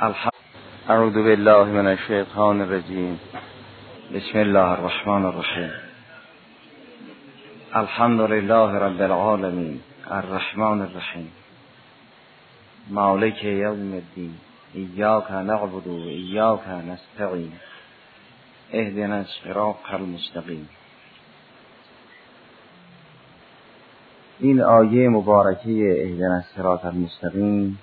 اعوذ 0.00 1.14
بالله 1.14 1.64
من 1.64 1.86
الشیطان 1.86 2.60
الرجیم 2.60 3.20
بسم 4.14 4.38
الله 4.38 4.68
الرحمن 4.70 5.24
الرحیم 5.24 5.70
الحمد 7.72 8.20
لله 8.20 8.78
رب 8.78 9.02
العالمین 9.02 9.80
الرحمن 10.10 10.80
الرحیم 10.80 11.32
مالک 12.90 13.44
یوم 13.44 13.92
الدین 13.92 14.34
ایاک 14.74 15.30
نعبد 15.30 15.86
و 15.86 15.92
ایاک 15.92 16.68
نستعین 16.68 17.52
اهدنا 18.72 19.16
الصراط 19.16 19.94
المستقیم 19.94 20.68
این 24.40 24.62
آیه 24.62 25.08
مبارکه 25.08 26.04
اهدنا 26.04 26.34
الصراط 26.34 26.84
المستقیم 26.84 27.78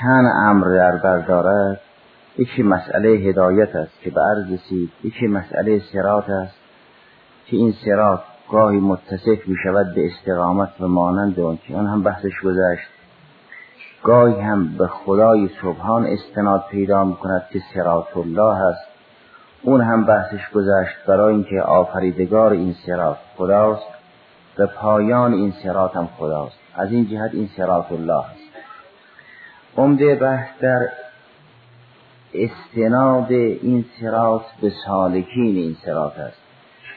چند 0.00 0.24
امر 0.46 0.66
در 0.68 0.96
بر 0.96 1.18
دارد؟ 1.18 1.80
یکی 2.38 2.62
مسئله 2.62 3.08
هدایت 3.08 3.76
است 3.76 4.00
که 4.00 4.10
به 4.10 4.20
عرض 4.20 4.52
رسید. 4.52 4.90
یکی 5.04 5.26
مسئله 5.26 5.82
سرات 5.92 6.30
است 6.30 6.54
که 7.46 7.56
این 7.56 7.74
سرات 7.84 8.20
گاهی 8.50 8.80
متصف 8.80 9.46
می 9.46 9.56
شود 9.64 9.94
به 9.94 10.06
استقامت 10.06 10.80
و 10.80 10.88
مانند 10.88 11.40
آن 11.40 11.58
که 11.68 11.76
آن 11.76 11.86
هم 11.86 12.02
بحثش 12.02 12.40
گذشت. 12.44 12.88
گاهی 14.02 14.40
هم 14.40 14.76
به 14.78 14.86
خدای 14.86 15.50
سبحان 15.62 16.06
استناد 16.06 16.64
پیدا 16.70 17.04
می 17.04 17.14
کند 17.14 17.42
که 17.50 17.60
سرات 17.74 18.16
الله 18.16 18.64
است. 18.64 18.86
اون 19.62 19.80
هم 19.80 20.04
بحثش 20.04 20.50
گذشت 20.54 21.06
برای 21.06 21.34
اینکه 21.34 21.60
آفریدگار 21.60 22.52
این 22.52 22.74
سرات 22.86 23.18
خداست 23.36 23.86
و 24.58 24.66
پایان 24.66 25.32
این 25.32 25.52
سرات 25.62 25.96
هم 25.96 26.08
خداست. 26.18 26.56
از 26.74 26.92
این 26.92 27.08
جهت 27.08 27.30
این 27.32 27.48
سرات 27.56 27.92
الله 27.92 28.24
است. 28.24 28.43
عمده 29.76 30.14
بحث 30.14 30.48
در 30.60 30.88
استناد 32.34 33.32
این 33.32 33.84
سرات 34.00 34.42
به 34.62 34.72
سالکین 34.86 35.56
این 35.56 35.76
سرات 35.84 36.18
است 36.18 36.44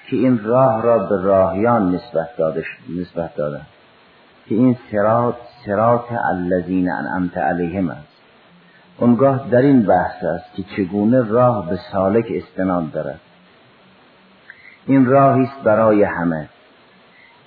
که 0.09 0.15
این 0.15 0.43
راه 0.43 0.83
را 0.83 0.97
به 0.99 1.21
راهیان 1.21 1.95
نسبت 1.95 2.37
داده 2.37 2.65
نسبت 2.89 3.35
دادن. 3.35 3.61
که 4.45 4.55
این 4.55 4.77
سرات 4.91 5.35
سرات 5.65 6.05
الذین 6.25 6.91
انعمت 6.91 7.37
علیهم 7.37 7.89
است. 7.89 8.07
اونگاه 8.97 9.49
در 9.51 9.61
این 9.61 9.81
بحث 9.81 10.23
است 10.23 10.55
که 10.55 10.63
چگونه 10.63 11.29
راه 11.29 11.69
به 11.69 11.79
سالک 11.91 12.25
استناد 12.29 12.91
دارد. 12.91 13.19
این 14.85 15.05
راهی 15.05 15.43
است 15.43 15.63
برای 15.63 16.03
همه. 16.03 16.49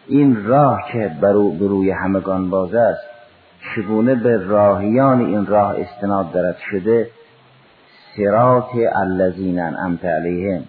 این 0.06 0.44
راه 0.44 0.78
که 0.92 1.16
برو 1.20 1.50
بروی 1.50 1.90
همگان 1.90 2.50
باز 2.50 2.74
است 2.74 3.19
چگونه 3.74 4.14
به 4.14 4.36
راهیان 4.36 5.20
این 5.20 5.46
راه 5.46 5.74
استناد 5.80 6.32
دارد 6.32 6.56
شده 6.70 7.10
سرات 8.16 8.70
الذین 8.96 9.60
انعمت 9.60 10.04
علیهم 10.04 10.64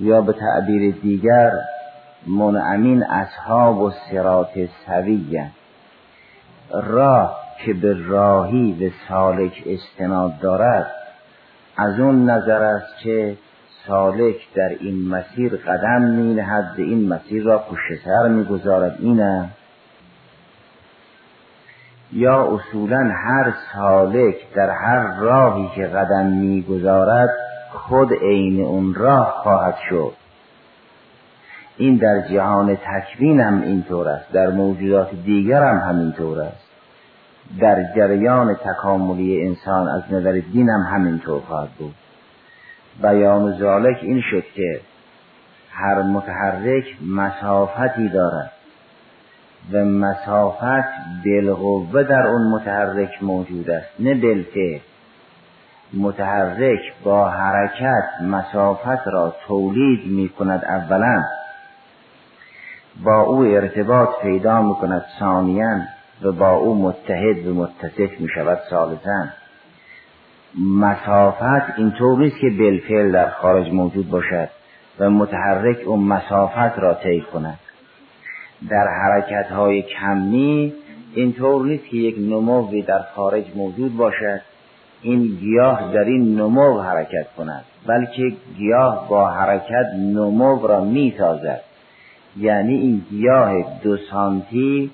یا 0.00 0.20
به 0.20 0.32
تعبیر 0.32 0.94
دیگر 1.02 1.52
منعمین 2.26 3.04
اصحاب 3.04 3.78
و 3.78 3.90
سرات 4.10 4.68
سویه. 4.86 5.50
راه 6.70 7.42
که 7.64 7.74
به 7.74 7.96
راهی 8.06 8.72
به 8.72 8.92
سالک 9.08 9.62
استناد 9.66 10.38
دارد 10.38 10.90
از 11.76 12.00
اون 12.00 12.30
نظر 12.30 12.62
است 12.62 12.98
که 13.02 13.36
سالک 13.86 14.36
در 14.54 14.68
این 14.80 15.08
مسیر 15.08 15.56
قدم 15.56 16.02
می 16.02 16.34
نهد 16.34 16.74
این 16.76 17.08
مسیر 17.08 17.42
را 17.42 17.58
پشت 17.58 18.04
سر 18.04 18.28
می 18.28 18.44
گذارد 18.44 18.96
اینه 18.98 19.48
یا 22.12 22.54
اصولا 22.54 23.10
هر 23.14 23.54
سالک 23.72 24.34
در 24.54 24.70
هر 24.70 25.14
راهی 25.20 25.70
که 25.74 25.86
قدم 25.86 26.26
می‌گذارد 26.26 27.30
خود 27.70 28.12
عین 28.12 28.64
اون 28.64 28.94
راه 28.94 29.30
خواهد 29.42 29.76
شد. 29.88 30.12
این 31.76 31.96
در 31.96 32.20
جهان 32.20 32.76
تکوین 32.76 33.40
هم 33.40 33.62
اینطور 33.62 34.08
است 34.08 34.32
در 34.32 34.50
موجودات 34.50 35.10
دیگر 35.24 35.62
هم 35.62 35.88
همینطور 35.88 36.40
است. 36.40 36.68
در 37.60 37.94
جریان 37.96 38.54
تکاملی 38.54 39.46
انسان 39.46 39.88
از 39.88 40.02
نظر 40.10 40.40
دین 40.52 40.68
هم 40.68 40.94
همینطور 40.94 41.40
خواهد 41.40 41.68
بود. 41.78 41.94
بیان 43.02 43.58
ذالک 43.58 43.98
این 44.02 44.22
شد 44.30 44.44
که 44.54 44.80
هر 45.70 46.02
متحرک 46.02 46.84
مسافتی 47.06 48.08
دارد. 48.08 48.52
و 49.72 49.84
مسافت 49.84 50.88
بالقوه 51.24 52.02
در 52.02 52.26
اون 52.26 52.42
متحرک 52.42 53.22
موجود 53.22 53.70
است 53.70 54.00
نه 54.00 54.14
بالفعل 54.14 54.78
متحرک 55.94 56.80
با 57.04 57.28
حرکت 57.28 58.22
مسافت 58.22 59.06
را 59.06 59.34
تولید 59.46 60.12
می 60.12 60.28
کند 60.28 60.64
اولا. 60.64 61.22
با 63.04 63.20
او 63.20 63.44
ارتباط 63.44 64.08
پیدا 64.22 64.62
می 64.62 64.74
کند 64.74 65.04
ثانیا 65.18 65.80
و 66.22 66.32
با 66.32 66.50
او 66.50 66.82
متحد 66.82 67.46
و 67.46 67.54
متصف 67.54 68.20
می 68.20 68.28
شود 68.34 68.58
ثالثا. 68.70 69.26
مسافت 70.58 71.78
اینطور 71.78 72.18
نیست 72.18 72.36
که 72.40 72.50
بالفعل 72.58 73.12
در 73.12 73.30
خارج 73.30 73.72
موجود 73.72 74.10
باشد 74.10 74.48
و 74.98 75.10
متحرک 75.10 75.78
اون 75.86 76.00
مسافت 76.00 76.78
را 76.78 76.94
طی 76.94 77.20
کند. 77.20 77.58
در 78.70 78.86
حرکت 79.02 79.50
های 79.50 79.82
کمی 79.82 80.72
اینطور 81.14 81.66
نیست 81.66 81.84
که 81.84 81.96
یک 81.96 82.16
نموی 82.18 82.82
در 82.82 83.02
خارج 83.14 83.44
موجود 83.56 83.96
باشد. 83.96 84.40
این 85.02 85.22
گیاه 85.40 85.92
در 85.94 86.04
این 86.04 86.40
نمو 86.40 86.80
حرکت 86.80 87.26
کند 87.36 87.64
بلکه 87.86 88.32
گیاه 88.58 89.08
با 89.08 89.30
حرکت 89.30 89.86
نمو 89.98 90.66
را 90.66 90.84
می 90.84 91.14
سازد 91.18 91.60
یعنی 92.36 92.74
این 92.74 93.02
گیاه 93.10 93.52
دو 93.82 93.96
سانتی 93.96 94.90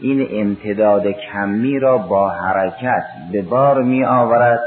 این 0.00 0.28
امتداد 0.30 1.06
کمی 1.06 1.78
را 1.78 1.98
با 1.98 2.28
حرکت 2.28 3.04
به 3.32 3.42
بار 3.42 3.82
می 3.82 4.04
آورد 4.04 4.60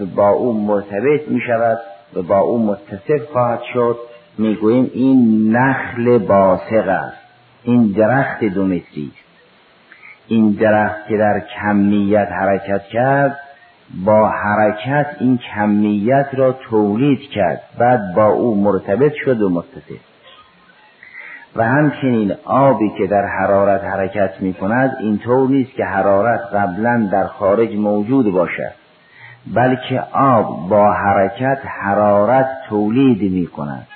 و 0.00 0.06
با 0.06 0.28
او 0.28 0.66
مرتبط 0.66 1.28
می 1.28 1.40
شود 1.46 1.78
و 2.14 2.22
با 2.22 2.38
او 2.38 2.66
متصف 2.66 3.30
خواهد 3.32 3.60
شد. 3.72 3.96
می 4.38 4.54
گوییم 4.56 4.90
این 4.94 5.50
نخل 5.56 6.18
باسق 6.18 6.88
است. 6.88 7.27
این 7.62 7.92
درخت 7.92 8.44
دو 8.44 8.66
متری 8.66 9.12
این 10.28 10.52
درخت 10.52 11.08
که 11.08 11.16
در 11.16 11.40
کمیت 11.40 12.28
حرکت 12.32 12.82
کرد 12.82 13.38
با 14.04 14.28
حرکت 14.28 15.06
این 15.20 15.38
کمیت 15.38 16.26
را 16.32 16.52
تولید 16.52 17.30
کرد. 17.30 17.60
بعد 17.78 18.14
با 18.14 18.26
او 18.26 18.62
مرتبط 18.62 19.12
شد 19.24 19.42
و 19.42 19.48
متصل. 19.48 19.96
و 21.56 21.64
همچنین 21.64 22.34
آبی 22.44 22.90
که 22.98 23.06
در 23.06 23.26
حرارت 23.26 23.84
حرکت 23.84 24.30
می 24.40 24.54
کند 24.54 24.96
اینطور 25.00 25.48
نیست 25.48 25.72
که 25.72 25.84
حرارت 25.84 26.40
قبلا 26.40 27.08
در 27.12 27.26
خارج 27.26 27.76
موجود 27.76 28.32
باشد 28.32 28.72
بلکه 29.54 30.00
آب 30.12 30.68
با 30.68 30.92
حرکت 30.92 31.58
حرارت 31.64 32.48
تولید 32.68 33.32
می 33.32 33.46
کند 33.46 33.86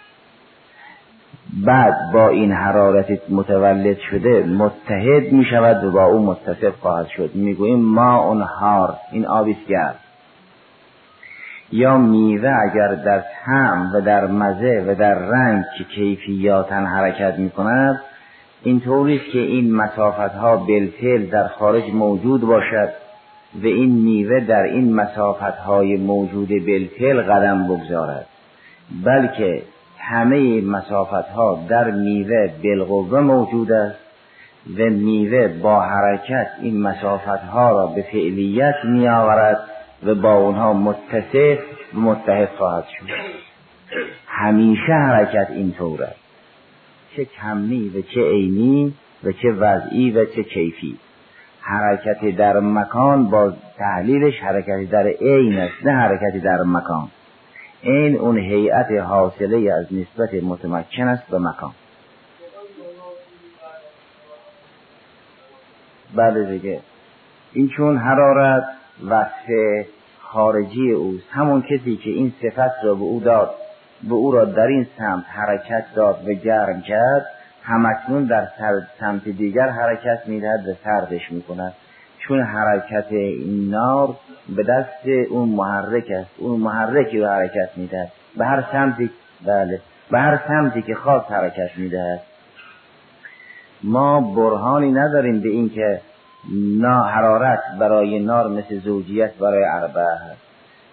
بعد 1.52 2.12
با 2.12 2.28
این 2.28 2.52
حرارت 2.52 3.30
متولد 3.30 3.98
شده 3.98 4.42
متحد 4.42 5.32
می 5.32 5.44
شود 5.44 5.84
و 5.84 5.90
با 5.90 6.04
او 6.04 6.26
متصف 6.26 6.76
خواهد 6.80 7.06
شد. 7.06 7.30
می‌گوییم 7.34 7.78
ما 7.78 8.16
اون 8.16 8.42
هار 8.42 8.94
این 9.12 9.26
آبی 9.26 9.56
گرد 9.68 9.98
یا 11.72 11.98
میوه 11.98 12.50
اگر 12.70 12.94
در 12.94 13.24
طعم 13.44 13.90
و 13.94 14.00
در 14.00 14.26
مزه 14.26 14.84
و 14.88 14.94
در 14.94 15.14
رنگ 15.14 15.64
که 15.78 15.84
کیفیاتا 15.84 16.74
حرکت 16.74 17.38
می 17.38 17.50
کند 17.50 18.00
اینطوری 18.62 19.16
است 19.16 19.32
که 19.32 19.38
این 19.38 19.74
مسافت 19.74 20.34
ها 20.34 20.56
بالفعل 20.56 21.26
در 21.26 21.48
خارج 21.48 21.84
موجود 21.94 22.40
باشد 22.40 22.88
و 23.62 23.66
این 23.66 23.90
میوه 23.90 24.40
در 24.40 24.62
این 24.62 24.94
مسافت 24.94 25.43
های 25.43 25.96
موجود 25.96 26.48
بالفعل 26.48 27.22
قدم 27.22 27.69
بگذارد. 27.69 28.26
بلکه 29.05 29.62
همه 30.02 30.60
مسافت 30.60 31.28
ها 31.28 31.64
در 31.69 31.90
میوه 31.90 32.52
بالقوه 32.62 33.20
موجود 33.20 33.72
است 33.72 33.99
و 34.78 34.82
میوه 34.82 35.49
با 35.49 35.81
حرکت 35.81 36.46
این 36.60 36.82
مسافت 36.82 37.26
ها 37.26 37.70
را 37.70 37.87
به 37.87 38.02
فعلیت 38.02 38.75
می 38.84 39.08
آورد 39.08 39.60
و 40.06 40.14
با 40.14 40.34
اونها 40.34 40.72
متصف 40.72 41.58
و 41.94 41.99
متحد 42.00 42.49
خواهد 42.58 42.84
شد. 42.84 43.06
همیشه 44.26 44.93
حرکت 44.93 45.50
اینطور 45.50 46.02
است 46.02 46.20
چه 47.16 47.25
کمی 47.25 47.88
و 47.88 48.02
چه 48.02 48.20
عینی 48.31 48.94
و 49.25 49.32
چه 49.32 49.52
وضعی 49.52 50.10
و 50.10 50.25
چه 50.25 50.43
کیفی. 50.43 50.98
حرکت 51.60 52.37
در 52.37 52.60
مکان 52.60 53.31
با 53.31 53.52
تحلیلش 53.78 54.40
حرکت 54.40 54.90
در 54.90 55.06
عین 55.06 55.58
است 55.58 55.87
نه 55.87 55.93
حرکتی 55.93 56.40
در 56.40 56.62
مکان. 56.62 57.08
این 57.82 58.19
اون 58.19 58.38
هیئت 58.38 58.90
حاصله 58.90 59.73
از 59.73 59.87
نسبت 59.90 60.34
متمکن 60.43 61.08
است 61.08 61.26
به 61.31 61.38
مکان 61.38 61.73
بله 66.17 66.44
دیگه 66.44 66.81
این 67.52 67.69
چون 67.69 67.96
حرارت 67.96 68.64
وصف 69.08 69.87
خارجی 70.20 70.90
اوست 70.90 71.26
همون 71.31 71.62
کسی 71.62 71.96
که 71.96 72.11
این 72.11 72.32
صفت 72.43 72.84
را 72.84 72.94
به 72.94 73.02
او 73.02 73.20
داد 73.20 73.55
به 74.02 74.14
او 74.14 74.32
را 74.32 74.44
در 74.44 74.67
این 74.67 74.87
سمت 74.99 75.25
حرکت 75.29 75.84
داد 75.94 76.29
و 76.29 76.32
گرم 76.32 76.82
کرد 76.82 77.26
همکنون 77.62 78.25
در 78.25 78.49
سمت 79.00 79.29
دیگر 79.29 79.69
حرکت 79.69 80.23
می‌دهد 80.26 80.69
و 80.69 80.75
سردش 80.84 81.32
می‌کند. 81.32 81.75
چون 82.28 82.40
حرکت 82.40 83.06
این 83.10 83.70
نار 83.70 84.16
به 84.56 84.62
دست 84.62 85.06
اون 85.30 85.48
محرک 85.48 86.10
است. 86.10 86.30
اون 86.38 86.60
محرکی 86.60 87.19
رو 87.20 87.26
حرکت 87.26 87.69
می‌دهد. 87.76 88.12
به 88.38 88.44
هر 88.44 88.64
سمتی 88.72 89.10
بله. 89.46 89.80
به 90.10 90.19
هر 90.19 90.40
سمتی 90.48 90.82
که 90.82 90.94
خواست 90.94 91.32
حرکت 91.32 91.70
می‌دهد. 91.76 92.20
ما 93.82 94.20
برهانی 94.20 94.92
نداریم 94.92 95.40
به 95.40 95.48
اینکه 95.48 96.00
نا 96.80 97.02
حرارت 97.02 97.60
برای 97.80 98.19
نار 98.19 98.48
مثل 98.48 98.78
زوجیت 98.78 99.34
برای 99.34 99.64
اربعه 99.64 100.14
هست 100.14 100.42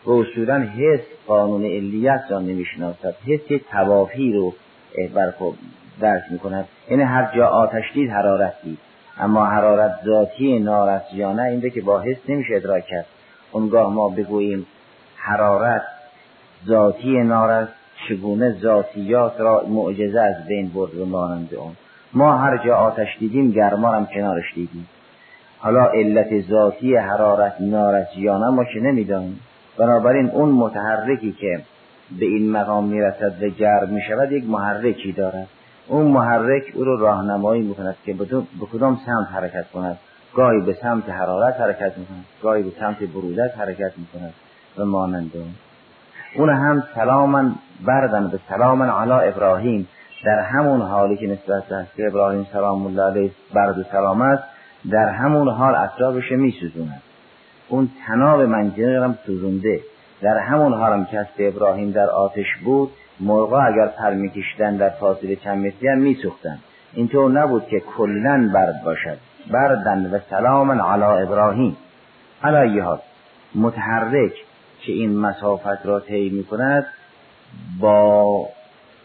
و 0.06 0.12
اصولا 0.12 0.60
حس 0.60 1.02
قانون 1.28 1.64
علیت 1.66 2.24
را 2.30 2.40
نمی‌شناسد. 2.40 3.16
حس 3.26 3.62
توافی 3.72 4.34
رو 4.34 4.54
درک 6.02 6.24
می‌کند. 6.32 6.66
یعنی 6.90 7.04
هر 7.04 7.36
جا 7.36 7.48
آتش 7.48 7.84
دید 7.94 8.12
حرارت 8.12 8.54
دید 8.64 8.89
اما 9.20 9.46
حرارت 9.46 9.92
ذاتی 10.06 10.60
نار 10.60 11.02
یا 11.14 11.34
نه 11.34 11.44
اینده 11.44 11.70
که 11.70 11.82
با 11.82 12.00
حس 12.00 12.18
نمیشه 12.30 12.56
ادراک 12.56 12.86
کرد. 12.86 13.06
اونگاه 13.52 13.94
ما 13.94 14.10
بگوییم 14.10 14.66
حرارت 15.16 15.82
ذاتی 16.68 17.24
نار 17.24 17.68
چگونه 18.08 18.56
ذاتیات 18.62 19.40
را 19.40 19.64
معجزه 19.68 20.22
از 20.22 20.48
بین 20.48 20.70
برد 20.70 20.96
و 20.96 21.06
مانند 21.06 21.54
اون. 21.54 21.76
ما 22.14 22.38
هر 22.38 22.58
جا 22.66 22.76
آتش 22.76 23.18
دیدیم 23.20 23.52
گرما 23.52 23.92
هم 23.92 24.06
کنارش 24.06 24.54
دیدیم. 24.56 24.88
حالا 25.60 25.86
علت 25.86 26.42
ذاتی 26.50 26.96
حرارت 26.96 27.56
نار 27.60 28.06
یا 28.18 28.38
نه 28.38 28.50
ما 28.50 28.64
که 28.64 28.80
نمی‌دانیم. 28.80 29.40
بنابراین 29.78 30.30
اون 30.30 30.50
متحرکی 30.50 31.32
که 31.32 31.62
به 32.20 32.26
این 32.26 32.52
مقام 32.52 32.84
می‌رسد 32.84 33.44
و 33.44 33.50
گرم 33.50 33.90
می‌شود 33.90 34.32
یک 34.32 34.50
محرکی 34.50 35.12
دارد. 35.12 35.48
اون 35.90 36.08
محرک 36.08 36.64
او 36.74 36.84
رو 36.84 36.98
راهنمایی 36.98 37.62
می‌کند 37.62 37.96
که 38.06 38.14
به 38.14 38.26
کدام 38.72 39.00
سمت 39.06 39.28
حرکت 39.28 39.72
کند. 39.72 39.98
گاهی 40.36 40.62
به 40.62 40.74
سمت 40.74 41.10
حرارت 41.10 41.62
حرکت 41.62 41.98
می‌کند. 41.98 42.26
گاهی 42.44 42.64
به 42.64 42.72
سمت 42.80 42.98
برودت 43.04 43.58
حرکت 43.58 43.92
می‌کند 43.98 44.34
و 44.78 44.86
مانند 44.86 45.32
اون. 46.38 46.50
هم 46.50 46.84
سلاما 46.96 47.52
بردن 47.86 48.28
به 48.28 48.40
سلاما 48.50 48.86
علی 48.86 49.30
ابراهیم. 49.30 49.88
در 50.26 50.40
همون 50.40 50.82
حالی 50.82 51.18
که 51.18 51.28
نسبت 51.28 51.64
به 51.98 52.08
ابراهیم 52.08 52.48
سلام 52.54 52.86
الله 52.86 53.04
علیه 53.04 53.32
برد 53.54 53.80
و 53.80 53.84
سلام 53.84 54.22
است 54.22 54.44
در 54.92 55.10
همون 55.10 55.50
حال 55.50 55.76
اطرافش 55.76 56.32
میسوزوند. 56.32 57.02
اون 57.70 57.90
تناب 58.08 58.42
منجنه 58.42 59.04
هم 59.04 59.18
سوزونده. 59.26 59.80
در 60.22 60.38
همون 60.38 60.74
حال 60.74 60.94
هم 60.94 61.08
که 61.38 61.48
ابراهیم 61.48 61.92
در 61.92 62.10
آتش 62.10 62.56
بود 62.66 62.92
مرغا 63.20 63.62
اگر 63.62 63.88
پر 63.88 64.14
میکشیدن 64.14 64.78
در 64.78 64.90
فاصله 64.90 65.36
چند 65.36 65.66
متری 65.66 65.88
هم 65.88 65.98
میسوختن. 65.98 66.60
اینطور 66.94 67.32
نبود 67.32 67.68
که 67.68 67.80
کلا 67.80 68.52
برد 68.54 68.82
باشد. 68.86 69.18
بردن 69.52 70.12
و 70.12 70.20
سلام 70.30 70.72
علی 70.72 71.04
ابراهیم. 71.04 71.78
علی 72.44 72.82
متحرک 73.56 74.34
که 74.82 74.92
این 74.92 75.18
مسافت 75.18 75.86
را 75.86 76.00
طی 76.00 76.30
می‌کند 76.30 76.86
با 77.80 78.46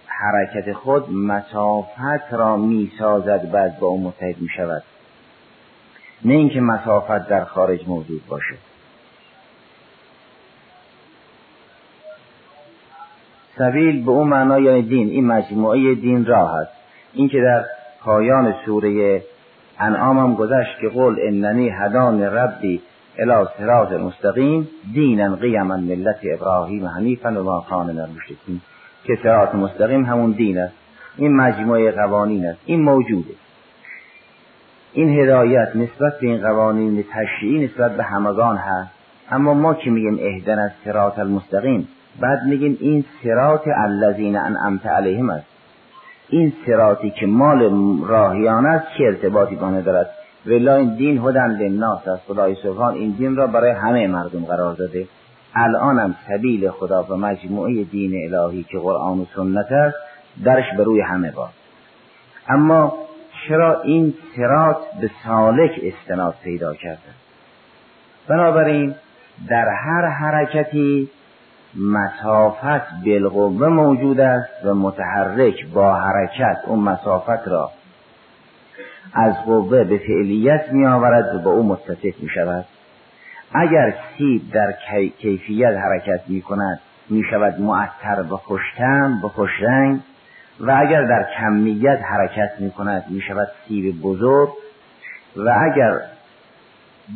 حرکت 0.07 0.73
خود 0.73 1.13
مسافت 1.13 2.33
را 2.33 2.57
می‌سازد 2.57 3.51
بعد 3.51 3.79
با 3.79 3.87
او 3.87 4.03
متحد 4.03 4.41
می‌شود. 4.41 4.83
نه 6.25 6.35
اینکه 6.35 6.61
مسافت 6.61 7.29
در 7.29 7.45
خارج 7.45 7.89
موجود 7.89 8.27
باشه 8.29 8.55
سبیل 13.59 14.05
به 14.05 14.11
اون 14.11 14.29
معنا 14.29 14.61
یعنی 14.61 14.83
دین. 14.83 15.09
این 15.09 15.27
مجموعه 15.27 15.95
دین 15.95 16.25
راه 16.27 16.55
است. 16.55 16.73
این 17.13 17.29
که 17.29 17.41
در 17.41 17.65
پایان 18.05 18.55
سوره 18.65 19.23
انعام 19.79 20.19
هم 20.19 20.35
گذشت 20.35 20.81
که 20.81 20.89
قول 20.89 21.17
اننی 21.23 21.69
هدان 21.69 22.23
ربی 22.23 22.83
الى 23.19 23.47
صراط 23.59 23.93
مستقیم 23.93 24.69
دینا 24.95 25.37
قیما 25.37 25.77
ملت 25.77 26.19
ابراهیم 26.35 26.87
حنیفا 26.87 27.31
و 27.31 27.45
ما 27.45 27.67
کان 27.71 27.87
من 27.87 28.09
که 29.05 29.19
صراط 29.23 29.55
مستقیم 29.55 30.05
همون 30.05 30.31
دین 30.31 30.59
است. 30.59 30.75
این 31.17 31.37
مجموعه 31.37 31.91
قوانین 31.91 32.47
است. 32.47 32.59
این 32.65 32.83
موجوده. 32.83 33.35
این 34.93 35.19
هدایت 35.21 35.77
نسبت 35.77 36.21
به 36.21 36.27
این 36.27 36.41
قوانین 36.41 37.05
تشریعی 37.13 37.65
نسبت 37.65 37.97
به 37.97 38.03
همگان 38.03 38.57
هست. 38.57 38.91
اما 39.31 39.55
ما 39.55 39.75
که 39.75 39.91
میگیم 39.91 40.19
اهدن 40.23 40.59
از 40.59 40.71
صراط 40.85 41.19
المستقیم 41.19 41.89
بعد 42.21 42.43
میگیم 42.43 42.79
این 42.81 43.05
سرات 43.23 43.63
الذین 43.77 44.37
انعمت 44.37 44.87
علیهم 44.87 45.31
است. 45.31 45.47
این 46.29 46.53
سراتی 46.67 47.11
که 47.11 47.27
مال 47.27 47.71
راهیان 48.07 48.67
است 48.67 48.87
چه 48.99 49.05
ارتباطی 49.05 49.57
با 49.57 49.81
دارد؟ 49.81 50.11
ولا 50.47 50.77
این 50.77 50.97
دین 50.97 51.19
هدن 51.19 51.51
للناس 51.51 52.09
است. 52.09 52.23
خدای 52.27 52.57
سبحان 52.63 52.95
این 52.95 53.11
دین 53.11 53.37
را 53.37 53.47
برای 53.47 53.71
همه 53.71 54.07
مردم 54.07 54.45
قرار 54.45 54.75
داده. 54.75 55.07
الانم 55.55 56.15
سبیل 56.29 56.71
خدا 56.71 57.03
و 57.03 57.17
مجموعه 57.17 57.85
دین 57.85 58.35
الهی 58.35 58.63
که 58.63 58.79
قرآن 58.79 59.19
و 59.19 59.25
سنت 59.37 59.73
است 59.73 59.97
درش 60.45 60.65
به 60.77 60.85
روی 60.85 61.01
همه 61.01 61.31
با 61.31 61.49
اما 62.49 62.95
چرا 63.49 63.83
این 63.83 64.15
سرات 64.37 64.77
به 65.01 65.11
سالک 65.25 65.71
استناد 65.83 66.35
پیدا 66.45 66.75
کرده؟ 66.75 66.99
بنابراین 68.29 68.95
در 69.49 69.69
هر 69.69 70.07
حرکتی 70.07 71.11
مسافت 71.77 73.05
بالقوه 73.05 73.69
موجود 73.69 74.21
است 74.21 74.65
و 74.65 74.75
متحرک 74.75 75.67
با 75.67 75.95
حرکت 75.95 76.57
اون 76.67 76.79
مسافت 76.79 77.49
را 77.49 77.71
از 79.15 79.35
قوه 79.45 79.85
به 79.85 79.99
فعلیت 79.99 80.73
می 80.73 80.87
آورد 80.87 81.35
و 81.35 81.39
با 81.39 81.51
او 81.51 81.63
متصف 81.63 82.21
می 82.21 82.29
شود 82.35 82.65
اگر 83.53 83.95
سیب 84.19 84.43
در 84.53 84.75
کیفیت 85.19 85.77
حرکت 85.77 86.21
می 86.29 86.43
کند 86.43 86.81
می 87.11 87.23
شود 87.31 87.61
معطر 87.61 88.25
و 88.31 88.37
خوشتم 88.37 89.21
و 89.25 89.29
خوشرنگ 89.29 90.01
و 90.61 90.71
اگر 90.71 91.03
در 91.03 91.27
کمیت 91.39 91.99
حرکت 92.03 92.51
می 92.59 92.71
کند 92.71 93.05
می 93.09 93.21
شود 93.21 93.49
سیب 93.69 94.03
بزرگ 94.03 94.49
و 95.37 95.55
اگر 95.73 96.01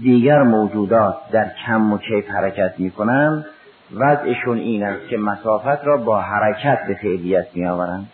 دیگر 0.02 0.42
موجودات 0.42 1.16
در 1.32 1.50
کم 1.66 1.92
و 1.92 1.98
کیف 1.98 2.30
حرکت 2.30 2.74
می 2.78 2.90
کنند 2.90 3.46
وضعشون 3.94 4.58
این 4.58 4.82
است 4.82 5.08
که 5.08 5.16
مسافت 5.16 5.84
را 5.84 5.96
با 5.96 6.20
حرکت 6.20 6.78
به 6.88 6.94
فعلیت 6.94 7.46
می 7.54 7.66
آورند 7.66 8.08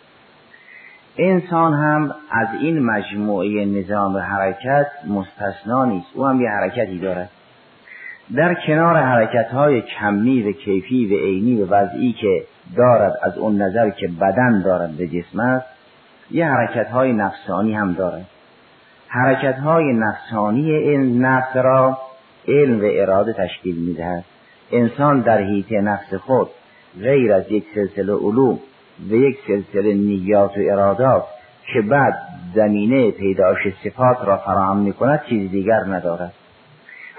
انسان 1.18 1.74
هم 1.74 2.14
از 2.30 2.48
این 2.60 2.78
مجموعه 2.78 3.64
نظام 3.64 4.16
حرکت 4.16 4.86
مستثنا 5.06 5.84
نیست. 5.84 6.06
او 6.14 6.26
هم 6.26 6.40
یه 6.40 6.48
حرکتی 6.48 6.98
دارد. 6.98 7.30
در 8.36 8.54
کنار 8.66 8.96
حرکت 8.96 9.48
های 9.52 9.82
کمی 9.82 10.42
و 10.42 10.52
کیفی 10.52 11.06
و 11.06 11.18
عینی 11.18 11.62
و 11.62 11.66
وضعی 11.66 12.12
که 12.12 12.44
دارد 12.76 13.12
از 13.22 13.38
اون 13.38 13.62
نظر 13.62 13.90
که 13.90 14.08
بدن 14.08 14.62
دارد 14.64 14.90
به 14.90 15.06
جسم 15.06 15.40
است 15.40 15.66
یه 16.30 16.46
حرکت 16.46 16.90
های 16.90 17.12
نفسانی 17.12 17.74
هم 17.74 17.92
دارد. 17.92 18.26
حرکت 19.08 19.58
های 19.58 19.92
نفسانی 19.92 20.72
این 20.72 21.24
نفس 21.24 21.56
را 21.56 21.98
علم 22.48 22.80
و 22.80 22.84
اراده 22.84 23.32
تشکیل 23.32 23.76
می‌دهد. 23.76 24.24
انسان 24.72 25.20
در 25.20 25.38
حیطه 25.38 25.80
نفس 25.80 26.14
خود 26.14 26.50
غیر 27.00 27.32
از 27.32 27.50
یک 27.50 27.64
سلسله 27.74 28.12
علوم 28.12 28.58
و 29.10 29.14
یک 29.14 29.38
سلسله 29.46 29.94
نیات 29.94 30.50
و 30.58 30.60
ارادات 30.70 31.24
که 31.72 31.82
بعد 31.82 32.14
زمینه 32.54 33.10
پیداش 33.10 33.58
صفات 33.84 34.16
را 34.24 34.36
فراهم 34.36 34.76
می 34.76 34.92
کند 34.92 35.22
چیز 35.28 35.50
دیگر 35.50 35.80
ندارد. 35.88 36.32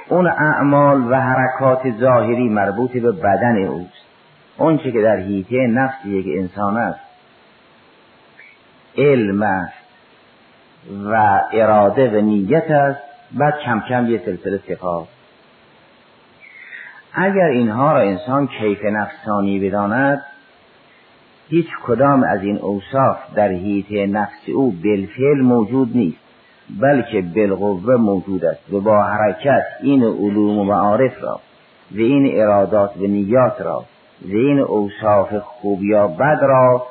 اون 0.10 0.28
اعمال 0.28 1.12
و 1.12 1.16
حرکات 1.16 1.92
ظاهری 2.00 2.50
مربوط 2.50 2.92
به 2.92 3.12
بدن 3.12 3.66
اوست. 3.66 4.06
اونچه 4.58 4.92
که 4.92 5.02
در 5.02 5.18
حیطه 5.18 5.56
نفس 5.68 6.06
یک 6.06 6.26
انسان 6.38 6.78
است 6.78 7.00
علم 8.98 9.42
است 9.42 9.86
و 11.06 11.42
اراده 11.54 12.18
و 12.18 12.22
نیت 12.22 12.72
است 12.72 13.00
بعد 13.32 13.54
کم 13.66 13.80
کم 13.90 14.06
یه 14.06 14.22
سلسله 14.26 14.60
صفات. 14.68 15.08
اگر 17.18 17.46
اینها 17.46 17.94
را 17.94 18.00
انسان 18.00 18.48
کیف 18.48 18.86
نفسانی 18.86 19.60
بداند 19.60 20.22
هیچ 21.50 21.68
کدام 21.84 22.24
از 22.24 22.44
این 22.44 22.58
اوصاف 22.58 23.18
در 23.36 23.50
حیطه 23.50 24.08
نفس 24.08 24.50
او 24.56 24.72
بالفعل 24.72 25.42
موجود 25.42 25.98
نیست 25.98 26.18
بلکه 26.82 27.22
بالقوه 27.22 27.96
موجود 27.96 28.46
است 28.46 28.74
و 28.74 28.82
با 28.82 29.04
حرکت 29.04 29.64
این 29.82 30.04
علوم 30.04 30.60
و 30.60 30.64
معارف 30.64 31.24
را 31.24 31.40
و 31.92 31.98
این 31.98 32.42
ارادات 32.42 32.98
و 32.98 33.08
نیات 33.08 33.62
را 33.62 33.86
و 34.22 34.32
این 34.32 34.60
اوصاف 34.60 35.34
خوب 35.34 35.84
یا 35.84 36.08
بد 36.08 36.40
را 36.42 36.86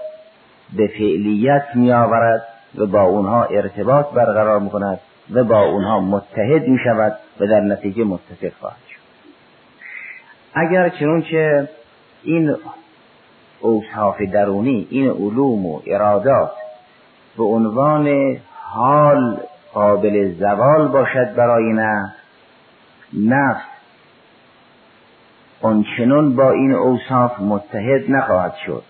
به 0.76 0.86
فعلیت 0.86 1.64
می 1.74 1.92
آورد 1.92 2.42
و 2.78 2.86
با 2.86 3.02
اونها 3.02 3.44
ارتباط 3.44 4.06
برقرار 4.14 4.60
می 4.60 4.70
کند 4.70 5.00
و 5.30 5.44
با 5.44 5.62
اونها 5.62 6.00
متحد 6.00 6.68
می 6.68 6.78
شود 6.84 7.12
و 7.40 7.46
در 7.46 7.60
نتیجه 7.60 8.04
متفق 8.04 8.52
خواهد 8.60 8.93
اگر 10.54 10.88
چنانچه 10.88 11.68
این 12.22 12.56
اوصاف 13.60 14.22
درونی 14.32 14.86
این 14.90 15.10
علوم 15.10 15.66
و 15.66 15.80
ارادات 15.86 16.52
به 17.36 17.44
عنوان 17.44 18.36
حال 18.62 19.40
قابل 19.72 20.32
زوال 20.32 20.88
باشد 20.88 21.34
برای 21.34 21.72
نفس 21.72 22.14
نفس 23.12 23.64
آنچنان 25.62 26.36
با 26.36 26.50
این 26.50 26.72
اوصاف 26.72 27.40
متحد 27.40 28.10
نخواهد 28.10 28.54
شد. 28.66 28.82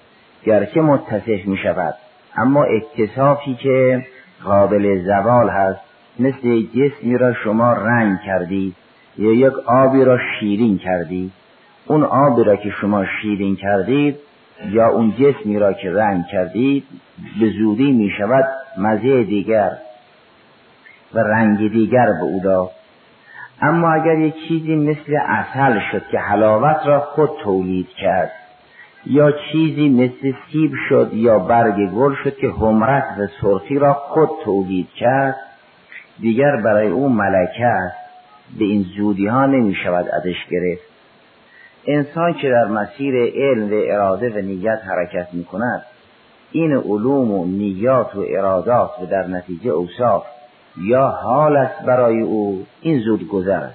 گرچه 0.45 0.81
متصف 0.81 1.47
می 1.47 1.57
شود 1.57 1.95
اما 2.37 2.65
اتصافی 2.65 3.55
که 3.55 4.07
قابل 4.45 5.05
زوال 5.05 5.49
هست 5.49 5.81
مثل 6.19 6.63
جسمی 6.63 7.19
را 7.19 7.35
شما 7.35 7.73
رنگ 7.73 8.19
کردید 8.27 8.77
یا 9.19 9.33
یک 9.33 9.53
آبی 9.67 10.05
را 10.05 10.19
شیرین 10.41 10.79
کردید 10.79 11.33
اون 11.87 12.05
آبی 12.05 12.45
را 12.45 12.57
که 12.57 12.71
شما 12.71 13.05
شیرین 13.07 13.57
کردید 13.57 14.17
یا 14.71 14.89
اون 14.89 15.15
جسمی 15.19 15.59
را 15.59 15.73
که 15.73 15.93
رنگ 15.93 16.27
کردید 16.27 16.85
به 17.41 17.51
زودی 17.51 17.93
می 17.93 18.11
شود 18.19 18.45
مزه 18.79 19.25
دیگر 19.25 19.73
و 21.15 21.19
رنگ 21.19 21.73
دیگر 21.73 22.07
به 22.07 22.23
او 22.23 22.41
داد. 22.45 22.71
اما 23.61 23.93
اگر 23.93 24.19
یک 24.19 24.35
چیزی 24.49 24.77
مثل 24.77 25.17
اصل 25.27 25.81
شد 25.93 26.03
که 26.11 26.19
حلاوت 26.19 26.81
را 26.87 27.01
خود 27.01 27.31
تولید 27.45 27.89
کرد 27.89 28.31
یا 29.07 29.33
چیزی 29.53 29.89
مثل 29.89 30.33
سیب 30.53 30.73
شد 30.89 31.11
یا 31.13 31.39
برگ 31.39 31.91
گل 31.91 32.15
شد 32.25 32.37
که 32.37 32.49
همرت 32.49 33.05
و 33.19 33.27
سرخی 33.41 33.79
را 33.79 33.93
خود 33.93 34.29
تولید 34.45 34.89
کرد 34.97 35.37
دیگر 36.21 36.57
برای 36.57 36.89
او 36.89 37.09
ملکه 37.09 37.67
است. 37.67 37.97
به 38.59 38.65
این 38.65 38.87
زودی 38.97 39.27
ها 39.27 39.47
نمی 39.47 39.75
شود 39.75 40.09
ازش 40.09 40.47
گرفت. 40.51 40.94
انسان 41.87 42.35
که 42.35 42.49
در 42.49 42.65
مسیر 42.65 43.15
علم 43.35 43.73
و 43.73 43.83
اراده 43.87 44.31
و 44.31 44.39
نیت 44.39 44.79
حرکت 44.85 45.29
می 45.33 45.45
کند 45.45 45.83
این 46.53 46.73
علوم 46.73 47.31
و 47.31 47.47
نیات 47.47 48.17
و 48.17 48.25
ارادات 48.29 48.91
و 49.03 49.07
در 49.07 49.27
نتیجه 49.27 49.71
اوصاف 49.71 50.27
یا 50.83 51.07
حال 51.07 51.57
است 51.57 51.83
برای 51.83 52.21
او 52.21 52.67
این 52.81 53.01
زود 53.01 53.29
گذر 53.29 53.69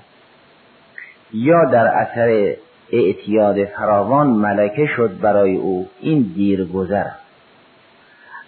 یا 1.33 1.65
در 1.65 1.87
اثر 1.87 2.55
اعتیاد 2.91 3.65
فراوان 3.65 4.27
ملکه 4.27 4.85
شد 4.95 5.19
برای 5.21 5.55
او 5.55 5.87
این 5.99 6.31
دیر 6.35 6.65
گذر 6.65 7.05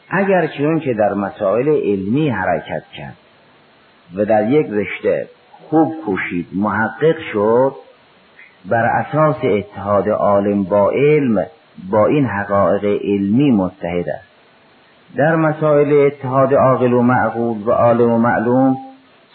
اگر 0.10 0.48
چون 0.48 0.80
که 0.80 0.94
در 0.94 1.14
مسائل 1.14 1.68
علمی 1.68 2.30
حرکت 2.30 2.84
کرد 2.98 3.18
و 4.16 4.26
در 4.26 4.50
یک 4.50 4.68
رشته 4.70 5.28
خوب 5.70 5.94
کوشید 6.06 6.48
محقق 6.54 7.16
شد 7.34 7.76
بر 8.66 8.86
اساس 8.86 9.36
اتحاد 9.44 10.10
عالم 10.10 10.64
با 10.64 10.92
علم 10.92 11.46
با 11.90 12.08
این 12.08 12.26
حقایق 12.26 12.84
علمی 12.84 13.52
متحد 13.52 14.10
است. 14.10 14.32
در 15.16 15.36
مسائل 15.36 16.06
اتحاد 16.06 16.54
عاقل 16.54 16.94
و 16.94 17.02
معقول 17.02 17.58
و 17.66 17.72
عالم 17.72 18.12
و 18.12 18.18
معلوم 18.18 18.78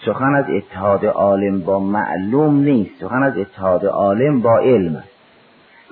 سخن 0.06 0.34
از 0.34 0.44
اتحاد 0.48 1.06
عالم 1.06 1.60
با 1.60 1.78
معلوم 1.78 2.56
نیست. 2.56 3.00
سخن 3.00 3.22
از 3.22 3.38
اتحاد 3.38 3.86
عالم 3.86 4.40
با 4.40 4.58
علم 4.58 5.02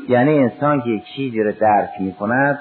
یعنی 0.08 0.38
انسان 0.38 0.80
که 0.80 0.90
یک 0.90 1.04
چیزی 1.16 1.42
رو 1.42 1.52
درک 1.52 1.90
می 2.00 2.12
کند 2.12 2.58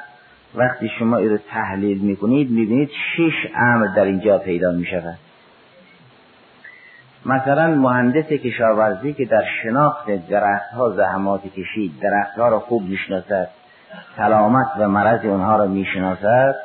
وقتی 0.55 0.89
شما 0.99 1.17
این 1.17 1.29
رو 1.29 1.37
تحلیل 1.37 2.01
می 2.01 2.15
کنید 2.15 2.51
می 2.51 2.65
بینید 2.65 2.89
شش 2.89 3.51
امر 3.55 3.87
در 3.95 4.03
اینجا 4.03 4.37
پیدا 4.37 4.71
می 4.71 4.85
شود 4.85 5.17
مثلا 7.25 7.67
مهندس 7.67 8.25
کشاورزی 8.25 9.13
که 9.13 9.25
در 9.25 9.43
شناخت 9.63 10.27
درختها 10.29 10.89
زحماتی 10.89 11.49
کشید 11.49 11.91
درختها 12.01 12.49
را 12.49 12.59
خوب 12.59 12.83
می‌شناسد 12.83 13.47
سلامت 14.17 14.67
و 14.79 14.89
مرض 14.89 15.25
اونها 15.25 15.57
را 15.57 15.65
می‌شناسد 15.65 16.55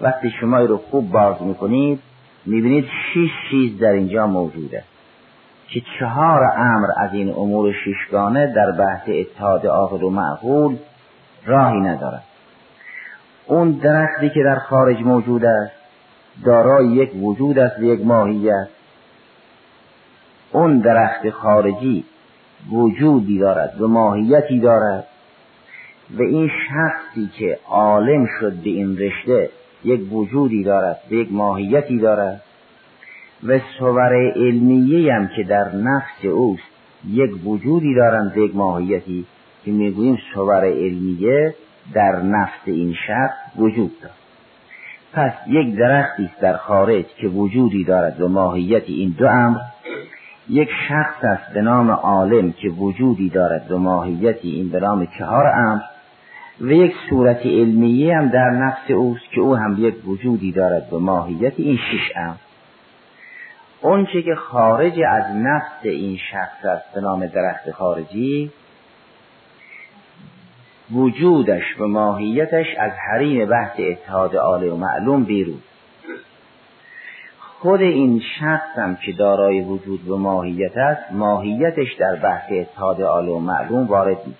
وقتی 0.00 0.30
شما 0.40 0.58
رو 0.58 0.76
خوب 0.90 1.10
باز 1.10 1.42
می‌کنید 1.42 2.00
می‌بینید 2.46 2.84
شش 2.84 3.30
چیز 3.50 3.80
در 3.80 3.92
اینجا 3.92 4.26
موجوده. 4.26 4.84
که 5.68 5.82
چهار 5.98 6.44
امر 6.56 6.86
از 6.96 7.12
این 7.12 7.30
امور 7.30 7.74
ششگانه 7.84 8.52
در 8.54 8.70
بحث 8.70 9.08
اتحاد 9.08 9.66
عاقل 9.66 10.02
و 10.02 10.10
معقول 10.10 10.76
راهی 11.46 11.80
ندارد. 11.80 12.22
اون 13.46 13.70
درختی 13.70 14.30
که 14.30 14.42
در 14.42 14.58
خارج 14.58 14.96
موجود 15.02 15.44
است 15.44 15.72
دارای 16.44 16.86
یک 16.86 17.10
وجود 17.22 17.58
است 17.58 17.78
و 17.78 17.82
یک 17.82 18.06
ماهیت 18.06 18.68
اون 20.54 20.78
درخت 20.78 21.30
خارجی 21.30 22.04
وجودی 22.72 23.38
دارد 23.38 23.80
و 23.80 23.88
ماهیتی 23.88 24.60
دارد 24.60 25.06
و 26.18 26.22
این 26.22 26.50
شخصی 26.68 27.30
که 27.38 27.58
عالم 27.68 28.26
شد 28.40 28.52
به 28.52 28.70
این 28.70 28.98
رشته 28.98 29.50
یک 29.84 30.12
وجودی 30.12 30.64
دارد 30.64 30.98
و 31.10 31.14
یک 31.14 31.32
ماهیتی 31.32 31.98
دارد 31.98 32.42
و 33.46 33.58
صور 33.78 34.32
علمیه 34.36 35.14
هم 35.14 35.28
که 35.36 35.42
در 35.42 35.74
نفس 35.74 36.24
اوست 36.24 36.62
یک 37.08 37.46
وجودی 37.46 37.94
دارند 37.94 38.36
و 38.36 38.40
یک 38.40 38.56
ماهیتی 38.56 39.26
که 39.64 39.70
می‌گوییم 39.70 40.18
صور 40.34 40.64
علمیه 40.64 41.54
در 41.94 42.22
نفس 42.22 42.60
این 42.64 42.94
شخص 43.06 43.56
وجود 43.56 43.92
دارد. 44.02 44.14
پس 45.12 45.32
یک 45.46 45.76
درختی 45.76 46.24
است 46.24 46.40
در 46.40 46.56
خارج 46.56 47.04
که 47.20 47.28
وجودی 47.28 47.84
دارد 47.84 48.20
و 48.20 48.28
ماهیت 48.28 48.82
این 48.86 49.14
دو 49.18 49.26
امر 49.26 49.58
یک 50.48 50.68
شخص 50.88 51.24
است 51.24 51.52
به 51.54 51.62
نام 51.62 51.90
عالم 51.90 52.52
که 52.52 52.68
وجودی 52.68 53.30
دارد 53.30 53.72
و 53.72 53.78
ماهیتی 53.78 54.50
این 54.50 54.68
به 54.68 54.80
نام 54.80 55.06
چهار 55.18 55.46
امر 55.46 55.82
و 56.60 56.72
یک 56.72 56.94
صورت 57.10 57.46
علمیه 57.46 58.16
هم 58.16 58.28
در 58.28 58.50
نفس 58.50 58.90
اوست 58.90 59.30
که 59.34 59.40
او 59.40 59.56
هم 59.56 59.76
یک 59.78 60.08
وجودی 60.08 60.52
دارد 60.52 60.92
و 60.92 60.98
ماهیت 60.98 61.52
این 61.56 61.76
شش 61.76 62.12
امر. 62.16 62.34
اونچه 63.82 64.22
که 64.22 64.34
خارج 64.34 65.00
از 65.08 65.24
نفس 65.34 65.80
این 65.82 66.18
شخص 66.30 66.64
است 66.64 66.94
به 66.94 67.00
نام 67.00 67.26
درخت 67.26 67.70
خارجی 67.70 68.50
وجودش 70.92 71.80
و 71.80 71.86
ماهیتش 71.86 72.66
از 72.78 72.92
حریم 73.10 73.48
بحث 73.48 73.80
اتحاد 73.80 74.36
عالی 74.36 74.68
و 74.68 74.76
معلوم 74.76 75.24
بیرون. 75.24 75.58
خود 77.64 77.80
این 77.80 78.22
شخص 78.40 78.78
هم 78.78 78.96
که 78.96 79.12
دارای 79.12 79.60
وجود 79.60 80.08
و 80.08 80.16
ماهیت 80.16 80.76
است 80.76 81.12
ماهیتش 81.12 81.94
در 81.98 82.16
بحث 82.16 82.52
اتحاد 82.52 83.02
عالی 83.02 83.30
و 83.30 83.38
معلوم 83.38 83.86
وارد 83.86 84.16
نیست. 84.26 84.38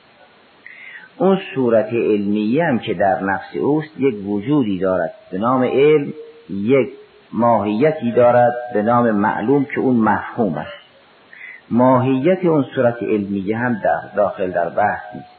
اون 1.18 1.38
صورت 1.54 1.86
علمیه 1.86 2.64
هم 2.64 2.78
که 2.78 2.94
در 2.94 3.22
نفس 3.22 3.56
اوست 3.56 4.00
یک 4.00 4.28
وجودی 4.28 4.78
دارد 4.78 5.14
به 5.30 5.38
نام 5.38 5.62
علم 5.62 6.12
یک 6.50 6.88
ماهیتی 7.32 8.12
دارد 8.12 8.52
به 8.74 8.82
نام 8.82 9.10
معلوم 9.10 9.64
که 9.64 9.80
اون 9.80 9.96
مفهوم 9.96 10.54
است. 10.54 10.84
ماهیت 11.70 12.44
اون 12.44 12.64
صورت 12.74 13.02
علمیه 13.02 13.56
هم 13.56 13.80
داخل 14.16 14.50
در 14.50 14.68
بحث 14.68 15.14
نیست. 15.14 15.34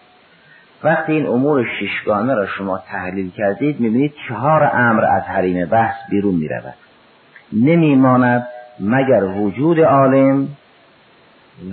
وقتی 0.84 1.12
این 1.12 1.28
امور 1.28 1.66
ششگانه 1.80 2.34
را 2.34 2.48
شما 2.48 2.78
تحلیل 2.78 3.32
کردید 3.32 3.80
می‌بینید 3.80 4.14
چهار 4.28 4.70
امر 4.74 5.06
از 5.06 5.24
حریم 5.24 5.66
بحث 5.66 5.96
بیرون 6.10 6.36
می‌رود. 6.36 6.85
نمیماند 7.54 8.48
مگر 8.80 9.24
وجود 9.24 9.80
عالم 9.80 10.48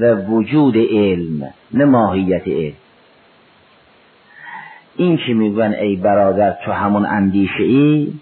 و 0.01 0.15
وجود 0.15 0.77
علم 0.77 1.51
نه 1.75 1.85
ماهیت 1.85 2.49
علم. 2.49 2.73
این 4.97 5.17
که 5.27 5.35
میگن 5.35 5.73
ای 5.73 5.97
برادر 5.97 6.57
تو 6.65 6.73
همون 6.73 7.07
اندیشه 7.07 7.63
ای؟ 7.63 8.13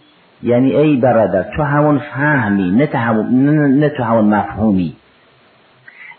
یعنی 0.43 0.77
ای 0.77 0.97
برادر 0.97 1.43
تو 1.57 1.63
همون 1.63 1.99
فهمی 1.99 2.71
نه, 2.71 2.99
همون 2.99 3.79
نه 3.79 3.89
تو 3.89 4.03
همون 4.03 4.25
مفهومی. 4.25 4.97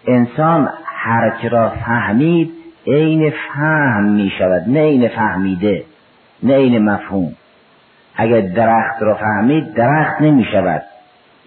انسان 0.07 0.69
هر 0.85 1.49
را 1.51 1.69
فهمید 1.69 2.51
عین 2.87 3.33
فهم 3.53 4.03
می 4.03 4.31
شود 4.37 4.63
نه 4.67 4.79
عین 4.79 5.07
فهمیده 5.07 5.83
نه 6.43 6.55
عین 6.55 6.89
مفهوم. 6.89 7.33
اگر 8.15 8.41
درخت 8.41 9.01
را 9.01 9.15
فهمید 9.15 9.73
درخت 9.73 10.21
نمی 10.21 10.45
شود 10.51 10.81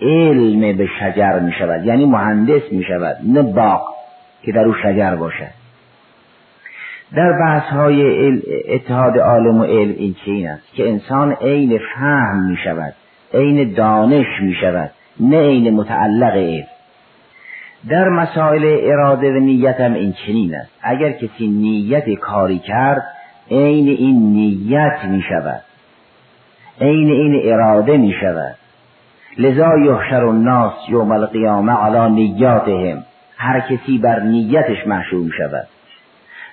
علم 0.05 0.77
به 0.77 0.89
شجر 1.01 1.39
می 1.39 1.53
شود 1.53 1.87
یعنی 1.87 2.07
مهندس 2.07 2.63
می 2.73 2.85
شود 2.85 3.17
نه 3.23 3.43
باغ 3.43 3.95
که 4.43 4.53
در 4.53 4.65
او 4.65 4.75
شجر 4.83 5.17
باشد. 5.17 5.65
در 7.15 7.33
بحث 7.33 7.63
های 7.63 8.33
اتحاد 8.69 9.19
عالم 9.19 9.61
و 9.61 9.65
علم 9.65 9.95
این 9.99 10.15
چین 10.25 10.49
است؟ 10.49 10.73
که 10.75 10.89
انسان 10.89 11.33
عین 11.33 11.81
فهم 11.95 12.51
می 12.51 12.57
شود 12.65 12.95
عین 13.35 13.73
دانش 13.73 14.27
می 14.43 14.55
شود 14.55 14.91
نه 15.21 15.41
عین 15.41 15.75
متعلق 15.75 16.37
علم. 16.37 16.67
در 17.89 18.09
مسائل 18.09 18.79
اراده 18.83 19.33
و 19.33 19.39
نیت 19.39 19.81
هم 19.81 19.95
این 19.95 20.15
چنین 20.27 20.55
است. 20.55 20.71
اگر 20.83 21.13
کسی 21.13 21.47
نیت 21.47 22.11
کاری 22.11 22.59
کرد 22.59 23.03
عین 23.51 23.89
این 23.89 24.33
نیت 24.33 25.05
می 25.05 25.23
شود 25.29 25.63
عین 26.81 27.11
این 27.11 27.53
اراده 27.53 27.97
می 27.97 28.15
شود 28.21 28.55
لذا 29.38 29.79
یحشر 29.79 30.25
الناس 30.25 30.73
یوم 30.88 31.12
القیامه 31.12 31.73
علی 31.73 32.14
نیاتهم. 32.14 33.05
هر 33.37 33.61
کسی 33.61 33.99
بر 33.99 34.21
نیتش 34.21 34.87
محشوم 34.87 35.31
شود. 35.38 35.67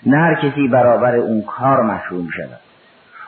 نه 0.05 0.17
هر 0.17 0.35
کسی 0.35 0.67
برابر 0.67 1.15
اون 1.15 1.41
کار 1.41 1.81
محشوم 1.81 2.27
شود. 2.37 2.59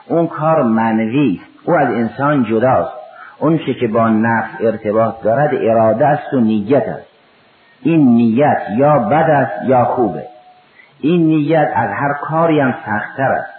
اون 0.06 0.26
کار 0.26 0.62
منوی 0.62 1.40
او 1.64 1.74
از 1.74 1.88
انسان 1.88 2.44
جداست. 2.44 2.94
اون 3.38 3.58
که 3.58 3.88
با 3.88 4.08
نفس 4.08 4.50
ارتباط 4.60 5.22
دارد 5.22 5.54
اراده 5.54 6.06
است 6.06 6.34
و 6.34 6.40
نیت 6.40 6.88
است. 6.88 7.08
این 7.82 8.08
نیت 8.08 8.62
یا 8.76 8.98
بد 8.98 9.30
است 9.30 9.68
یا 9.68 9.84
خوبه. 9.84 10.24
این 11.00 11.26
نیت 11.26 11.68
از 11.74 11.90
هر 11.90 12.12
کاری 12.22 12.60
هم 12.60 12.72
سختتر 12.72 13.32
است. 13.32 13.53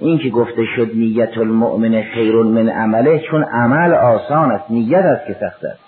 این 0.00 0.18
که 0.18 0.28
گفته 0.28 0.64
شد 0.76 0.90
نیت 0.94 1.38
المؤمن 1.38 2.02
خیر 2.02 2.42
من 2.42 2.68
عمله 2.68 3.18
چون 3.30 3.44
عمل 3.44 3.94
آسان 3.94 4.52
است 4.52 4.70
نیت 4.70 5.04
است 5.04 5.26
که 5.26 5.32
سخت 5.32 5.64
است. 5.64 5.80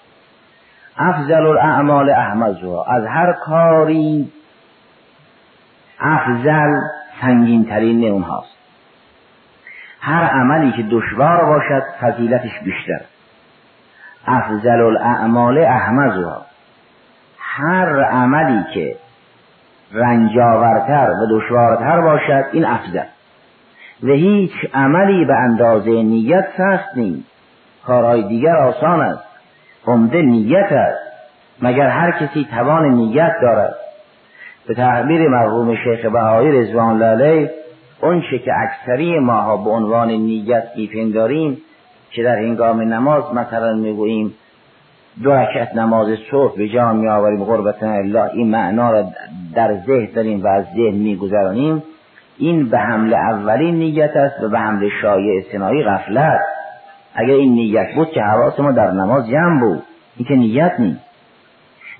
افضل 0.97 1.47
الاعمال 1.47 2.11
احمدها 2.11 2.85
از 2.85 3.07
هر 3.07 3.33
کاری 3.33 4.33
افضل 6.00 6.75
سنگین 7.21 7.64
ترین 7.64 8.11
اونهاست 8.11 8.57
هر 10.00 10.25
عملی 10.25 10.73
که 10.73 10.83
دشوار 10.90 11.45
باشد 11.45 11.83
فضیلتش 12.00 12.59
بیشتر. 12.64 13.00
افضل 14.26 14.81
الاعمال 14.81 15.59
احمدها 15.59 16.47
هر 17.38 18.05
عملی 18.05 18.64
که 18.75 18.97
رنجاورتر 19.93 21.11
و 21.11 21.38
دشوارتر 21.38 22.00
باشد 22.00 22.45
این 22.52 22.64
افضل. 22.64 23.05
و 24.02 24.07
هیچ 24.07 24.52
عملی 24.75 25.25
به 25.25 25.35
اندازه 25.35 25.90
نیت 25.90 26.45
سخت 26.57 26.97
نیست. 26.97 27.30
کارهای 27.87 28.23
دیگر 28.23 28.57
آسان 28.57 29.00
است. 29.00 29.25
عمده 29.87 30.23
نیت 30.23 30.73
است. 30.73 31.11
مگر 31.62 31.88
هر 31.88 32.11
کسی 32.11 32.47
توان 32.50 32.85
نیت 32.95 33.33
دارد؟ 33.42 33.75
به 34.66 34.75
تعبیر 34.75 35.28
مرحوم 35.28 35.76
شیخ 35.76 36.07
بهایی 36.07 36.52
رضوان 36.52 37.02
الله 37.02 37.50
اون 38.02 38.21
که 38.21 38.52
اکثری 38.57 39.19
ماها 39.19 39.57
به 39.57 39.71
عنوان 39.71 40.11
نیت 40.11 40.64
میپنداریم 40.76 41.59
که 42.11 42.23
در 42.23 42.38
هنگام 42.38 42.80
نماز 42.80 43.35
مثلا 43.35 43.75
می‌گوییم 43.75 44.35
دو 45.23 45.33
رکعت 45.33 45.75
نماز 45.75 46.19
صبح 46.30 46.57
به 46.57 46.69
جان 46.69 46.97
می 46.97 47.09
آوریم 47.09 47.45
قربتنا 47.45 47.92
الله 47.92 48.30
این 48.35 48.50
معنا 48.50 48.90
را 48.90 49.04
در 49.54 49.76
ذهن 49.87 50.09
داریم 50.14 50.45
و 50.45 50.47
از 50.47 50.64
ذهن 50.64 50.95
میگذرانیم. 50.95 51.83
این 52.40 52.68
به 52.68 52.78
حمل 52.78 53.14
اولین 53.14 53.75
نیت 53.75 54.16
است 54.16 54.42
و 54.42 54.49
به 54.49 54.59
حمل 54.59 54.88
شایع 55.02 55.42
سنایی 55.52 55.82
غفلت. 55.82 56.40
اگر 57.14 57.35
این 57.35 57.52
نیت 57.54 57.94
بود 57.94 58.11
که 58.11 58.20
حواس 58.23 58.61
ما 58.61 58.73
در 58.73 58.90
نماز 58.90 59.28
جمع 59.28 59.61
بود. 59.61 59.82
این 60.16 60.28
که 60.28 60.35
نیت 60.35 60.73
نیست. 60.78 61.00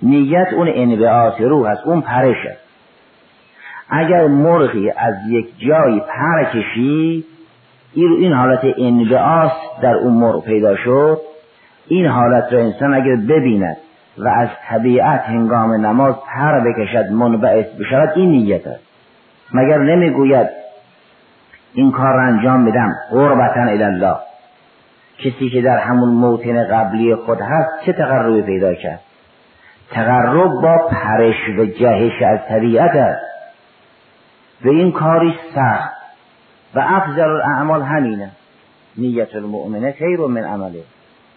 نیت 0.03 0.53
اون 0.53 0.69
انبعاث 0.75 1.41
روح 1.41 1.69
است 1.69 1.87
اون 1.87 2.01
پرش 2.01 2.47
است. 2.47 2.61
اگر 3.89 4.27
مرغی 4.27 4.91
از 4.91 5.15
یک 5.29 5.47
جایی 5.59 6.01
پر 6.01 6.45
کشی 6.45 7.25
این 7.95 8.33
حالت 8.33 8.61
انبعاث 8.79 9.53
در 9.83 9.95
اون 9.95 10.13
مرغ 10.13 10.45
پیدا 10.45 10.77
شد. 10.77 11.19
این 11.89 12.07
حالت 12.07 12.53
را 12.53 12.59
انسان 12.59 12.95
اگر 12.95 13.17
ببیند 13.17 13.77
و 14.19 14.29
از 14.29 14.49
طبیعت 14.69 15.21
هنگام 15.21 15.87
نماز 15.87 16.15
پر 16.35 16.61
بکشد 16.61 17.13
منبعث 17.13 17.67
بشود 17.67 18.13
این 18.17 18.31
نیت 18.31 18.67
است. 18.67 18.90
مگر 19.55 19.79
نمی‌گوید 19.79 20.49
این 21.75 21.93
کار 21.93 22.15
را 22.15 22.23
انجام 22.23 22.65
بدم 22.65 22.93
قربتا 23.11 23.61
الله 23.61 24.17
کسی 25.19 25.51
که 25.51 25.63
در 25.63 25.79
همون 25.79 26.09
موطن 26.09 26.65
قبلی 26.65 27.15
خود 27.15 27.39
هست 27.41 27.87
چه 27.87 27.93
تقربی 27.93 28.43
پیدا 28.43 28.75
کرد؟ 28.75 29.01
تقرب 29.91 30.53
با 30.63 30.89
پرش 30.91 31.49
و 31.59 31.65
جهش 31.65 32.23
از 32.23 32.39
طبیعت 32.49 32.97
است. 32.97 33.31
و 34.65 34.69
این 34.69 34.93
کاری 34.93 35.35
سخت 35.55 35.93
و 36.75 36.81
افضل 36.81 37.21
الاعمال 37.21 37.83
همینه. 37.83 38.31
نیت 38.99 39.35
المؤمنه 39.35 39.93
خیر 39.93 40.21
من 40.21 40.45
عمله. 40.45 40.83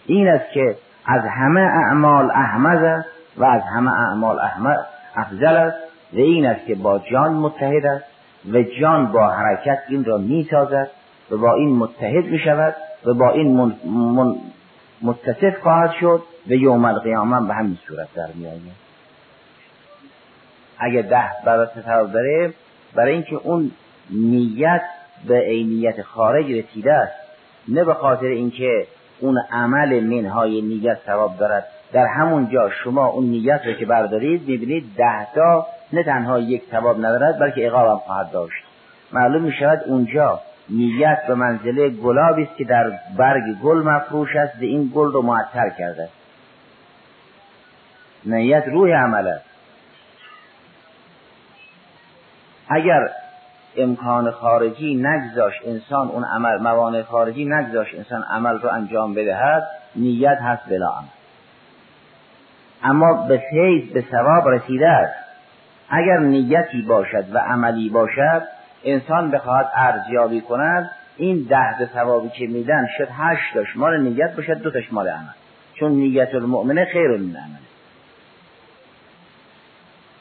این 0.06 0.28
است 0.28 0.52
که 0.52 0.76
از 1.06 1.22
همه 1.24 1.60
اعمال 1.60 2.30
احمد 2.30 3.04
و 3.36 3.44
از 3.44 3.62
همه 3.76 3.90
اعمال 3.92 4.38
احمد 4.38 4.86
افضل 5.16 5.56
است 5.56 5.76
و 6.12 6.16
این 6.16 6.46
است 6.46 6.66
که 6.66 6.74
با 6.74 6.98
جان 6.98 7.32
متحد 7.32 7.86
است. 7.86 8.13
و 8.52 8.62
جان 8.80 9.12
با 9.12 9.28
حرکت 9.30 9.78
این 9.88 10.04
را 10.04 10.18
می 10.18 10.48
سازد 10.50 10.90
و 11.30 11.36
با 11.36 11.54
این 11.54 11.76
متحد 11.76 12.24
می 12.24 12.38
شود 12.38 12.74
و 13.04 13.14
با 13.14 13.30
این 13.30 13.56
من 13.56 13.74
من 13.86 14.34
متصف 15.02 15.58
خواهد 15.62 15.92
شد 16.00 16.22
و 16.46 16.52
یوم 16.52 16.84
القیامه 16.84 17.48
به 17.48 17.54
همین 17.54 17.78
صورت 17.88 18.08
در 18.14 18.28
می 18.34 18.46
آید 18.46 18.84
اگه 20.78 21.02
ده 21.02 21.30
برای 21.44 21.66
ستار 21.66 22.04
داره 22.04 22.54
برای 22.94 23.12
اینکه 23.12 23.36
اون 23.36 23.70
نیت 24.10 24.82
به 25.28 25.38
عینیت 25.38 26.02
خارج 26.02 26.52
رسیده 26.52 26.92
است 26.92 27.12
نه 27.68 27.84
به 27.84 27.94
خاطر 27.94 28.26
اینکه 28.26 28.86
اون 29.20 29.38
عمل 29.52 30.00
منهای 30.00 30.62
نیت 30.62 30.98
ثواب 31.06 31.36
دارد. 31.36 31.66
در 31.92 32.06
همون 32.06 32.48
جا 32.48 32.70
شما 32.70 33.06
اون 33.06 33.24
نیت 33.24 33.60
رو 33.66 33.72
که 33.72 33.86
بردارید 33.86 34.48
می‌بینید 34.48 34.84
ده 34.96 35.26
تا 35.34 35.66
نه 35.94 36.02
تنها 36.02 36.38
یک 36.38 36.62
ثواب 36.70 36.98
ندارد 36.98 37.38
بلکه 37.38 37.66
عقاب 37.66 37.90
هم 37.90 37.98
خواهد 37.98 38.30
داشت. 38.30 38.64
معلوم 39.12 39.42
می 39.42 39.52
شود 39.52 39.82
اونجا 39.86 40.40
نیت 40.68 41.26
به 41.28 41.34
منزله 41.34 41.90
گلابی 41.90 42.42
است 42.42 42.56
که 42.56 42.64
در 42.64 42.92
برگ 43.18 43.42
گل 43.62 43.82
مفروش 43.82 44.36
است 44.36 44.56
و 44.56 44.64
این 44.64 44.92
گل 44.94 45.12
رو 45.12 45.22
معطر 45.22 45.70
کرده. 45.78 46.08
نیت 48.24 48.64
روح 48.66 48.90
عمل 48.90 49.28
است. 49.28 49.44
اگر 52.68 53.08
امکان 53.76 54.30
خارجی 54.30 54.94
نگذاش 54.94 55.54
انسان 55.66 56.08
اون 56.08 56.24
عمل 56.24 56.58
موانع 56.58 57.02
خارجی 57.02 57.44
نگذاش 57.44 57.94
انسان 57.94 58.22
عمل 58.22 58.58
رو 58.58 58.68
انجام 58.68 59.14
بدهد 59.14 59.66
نیت 59.96 60.38
هست 60.42 60.68
بلا 60.68 60.88
عمل. 60.88 61.08
اما 62.82 63.26
به 63.28 63.42
فیض 63.50 63.92
به 63.92 64.04
ثواب 64.10 64.48
رسیده 64.48 64.88
است. 64.88 65.23
اگر 65.88 66.18
نیتی 66.18 66.82
باشد 66.82 67.24
و 67.32 67.38
عملی 67.38 67.88
باشد 67.88 68.42
انسان 68.84 69.30
بخواهد 69.30 69.70
ارزیابی 69.74 70.40
کند 70.40 70.90
این 71.16 71.46
ده 71.50 71.74
به 71.78 71.88
ثوابی 71.94 72.28
که 72.28 72.46
میدن 72.46 72.86
شد 72.98 73.08
هشت 73.18 73.54
تاش 73.54 73.76
مال 73.76 74.00
نیت 74.00 74.36
باشد 74.36 74.62
دو 74.62 74.70
تاش 74.70 74.92
مال 74.92 75.08
عمل. 75.08 75.34
چون 75.74 75.92
نیت 75.92 76.34
المؤمنه 76.34 76.84
خیر 76.84 77.08
من 77.08 77.16
عمل 77.16 77.64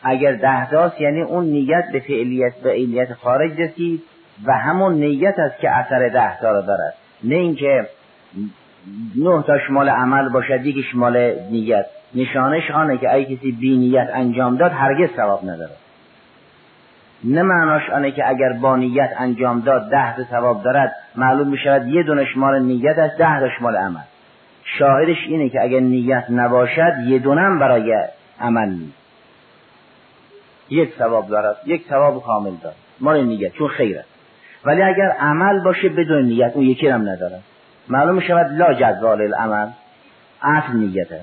اگر 0.04 0.34
ده 0.34 0.70
تاست 0.70 1.02
یعنی 1.02 1.22
اون 1.22 1.46
نیت 1.46 1.84
به 1.94 2.00
فعلیت 2.00 2.56
به 2.56 2.72
عینیت 2.72 3.14
خارج 3.14 3.62
رسید 3.62 4.04
و 4.46 4.58
همون 4.58 4.94
نیت 4.94 5.40
است 5.40 5.60
که 5.60 5.70
اثر 5.70 6.10
ده 6.10 6.40
تا 6.40 6.52
را 6.52 6.62
دارد. 6.62 6.94
نه 7.24 7.36
اینکه 7.36 7.88
نه 9.16 9.44
تا 9.44 9.60
شمال 9.60 9.90
عمل 9.90 10.30
باشد 10.30 10.66
یکی 10.66 10.84
شمال 10.84 11.36
نیت. 11.52 11.86
نشانش 12.16 12.72
آنه 12.72 12.98
که 12.98 13.14
ای 13.14 13.26
کسی 13.26 13.52
بی 13.52 13.78
نیت 13.78 14.10
انجام 14.14 14.58
داد 14.58 14.72
هرگز 14.72 15.10
ثواب 15.16 15.44
نداره. 15.44 15.72
نه 17.24 17.42
معناش 17.42 17.90
آنه 17.90 18.12
که 18.12 18.30
اگر 18.30 18.54
با 18.54 18.76
نیت 18.76 19.10
انجام 19.18 19.60
داد 19.60 19.90
ده 19.90 20.16
تا 20.16 20.24
ثواب 20.24 20.64
دارد 20.64 20.96
معلوم 21.16 21.48
می 21.48 21.58
شود 21.58 21.88
یه 21.88 22.04
دونه 22.04 22.26
شمال 22.26 22.62
نیت 22.64 22.98
است 22.98 23.18
ده 23.18 23.40
تا 23.40 23.50
شمال 23.50 23.76
عمل. 23.76 24.02
شاهدش 24.64 25.18
اینه 25.28 25.50
که 25.50 25.62
اگر 25.62 25.80
نیت 25.80 26.26
نباشد 26.30 26.94
یه 27.06 27.20
دونم 27.20 27.60
برای 27.60 27.98
عمل 28.40 28.70
نیست. 28.70 28.98
یک 30.70 30.94
ثواب 31.00 31.30
دارد 31.30 31.56
یک 31.66 31.86
ثواب 31.90 32.24
کامل 32.24 32.52
دارد. 32.64 32.76
مال 33.00 33.24
نیت 33.24 33.54
چون 33.54 33.68
خیر 33.68 33.98
است. 33.98 34.10
ولی 34.66 34.82
اگر 34.82 35.10
عمل 35.20 35.64
باشه 35.64 35.90
بدون 35.90 36.26
نیت 36.26 36.52
اون 36.56 36.66
یکی 36.66 36.88
هم 36.88 37.02
ندارد 37.10 37.44
معلوم 37.90 38.20
شود 38.20 38.46
لا 38.52 38.74
جزال 38.74 39.22
العمل 39.22 39.68
اصل 40.42 40.74
نیته. 40.74 41.22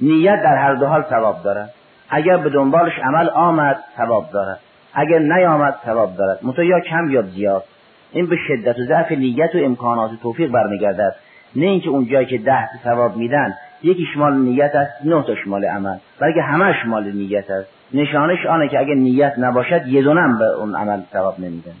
نیت 0.00 0.42
در 0.42 0.56
هر 0.56 0.74
دو 0.74 0.86
حال 0.86 1.04
ثواب 1.10 1.42
دارد 1.42 1.70
اگر 2.10 2.36
به 2.36 2.50
دنبالش 2.50 2.98
عمل 2.98 3.28
آمد 3.28 3.78
ثواب 3.96 4.30
دارد 4.32 4.60
اگر 4.94 5.18
نیامد 5.18 5.74
ثواب 5.84 6.16
دارد 6.16 6.38
متو 6.42 6.62
یا 6.62 6.80
کم 6.80 7.10
یا 7.10 7.22
زیاد. 7.22 7.64
این 8.12 8.26
به 8.26 8.36
شدت 8.48 8.78
و 8.78 8.82
ضعف 8.82 9.12
نیت 9.12 9.54
و 9.54 9.58
امکانات 9.58 10.12
و 10.12 10.16
توفیق 10.16 10.50
برمیگردد. 10.50 11.14
نه 11.56 11.66
اینکه 11.66 11.88
اون 11.88 12.06
جایی 12.06 12.26
که 12.26 12.38
ده 12.38 12.68
ثواب 12.84 13.16
میدن 13.16 13.54
یکی 13.82 14.06
شمال 14.14 14.34
نیت 14.34 14.74
است 14.74 14.92
نه 15.04 15.22
تا 15.22 15.34
شمال 15.34 15.64
عمل. 15.64 15.96
بلکه 16.20 16.42
همه 16.42 16.74
شمال 16.82 17.12
نیت 17.12 17.50
است. 17.50 17.68
نشانش 17.94 18.46
آنه 18.46 18.68
که 18.68 18.78
اگر 18.78 18.94
نیت 18.94 19.34
نباشد 19.38 19.86
یه 19.86 20.02
دونم 20.02 20.38
به 20.38 20.44
اون 20.44 20.76
عمل 20.76 21.00
ثواب 21.12 21.40
نمیدن. 21.40 21.74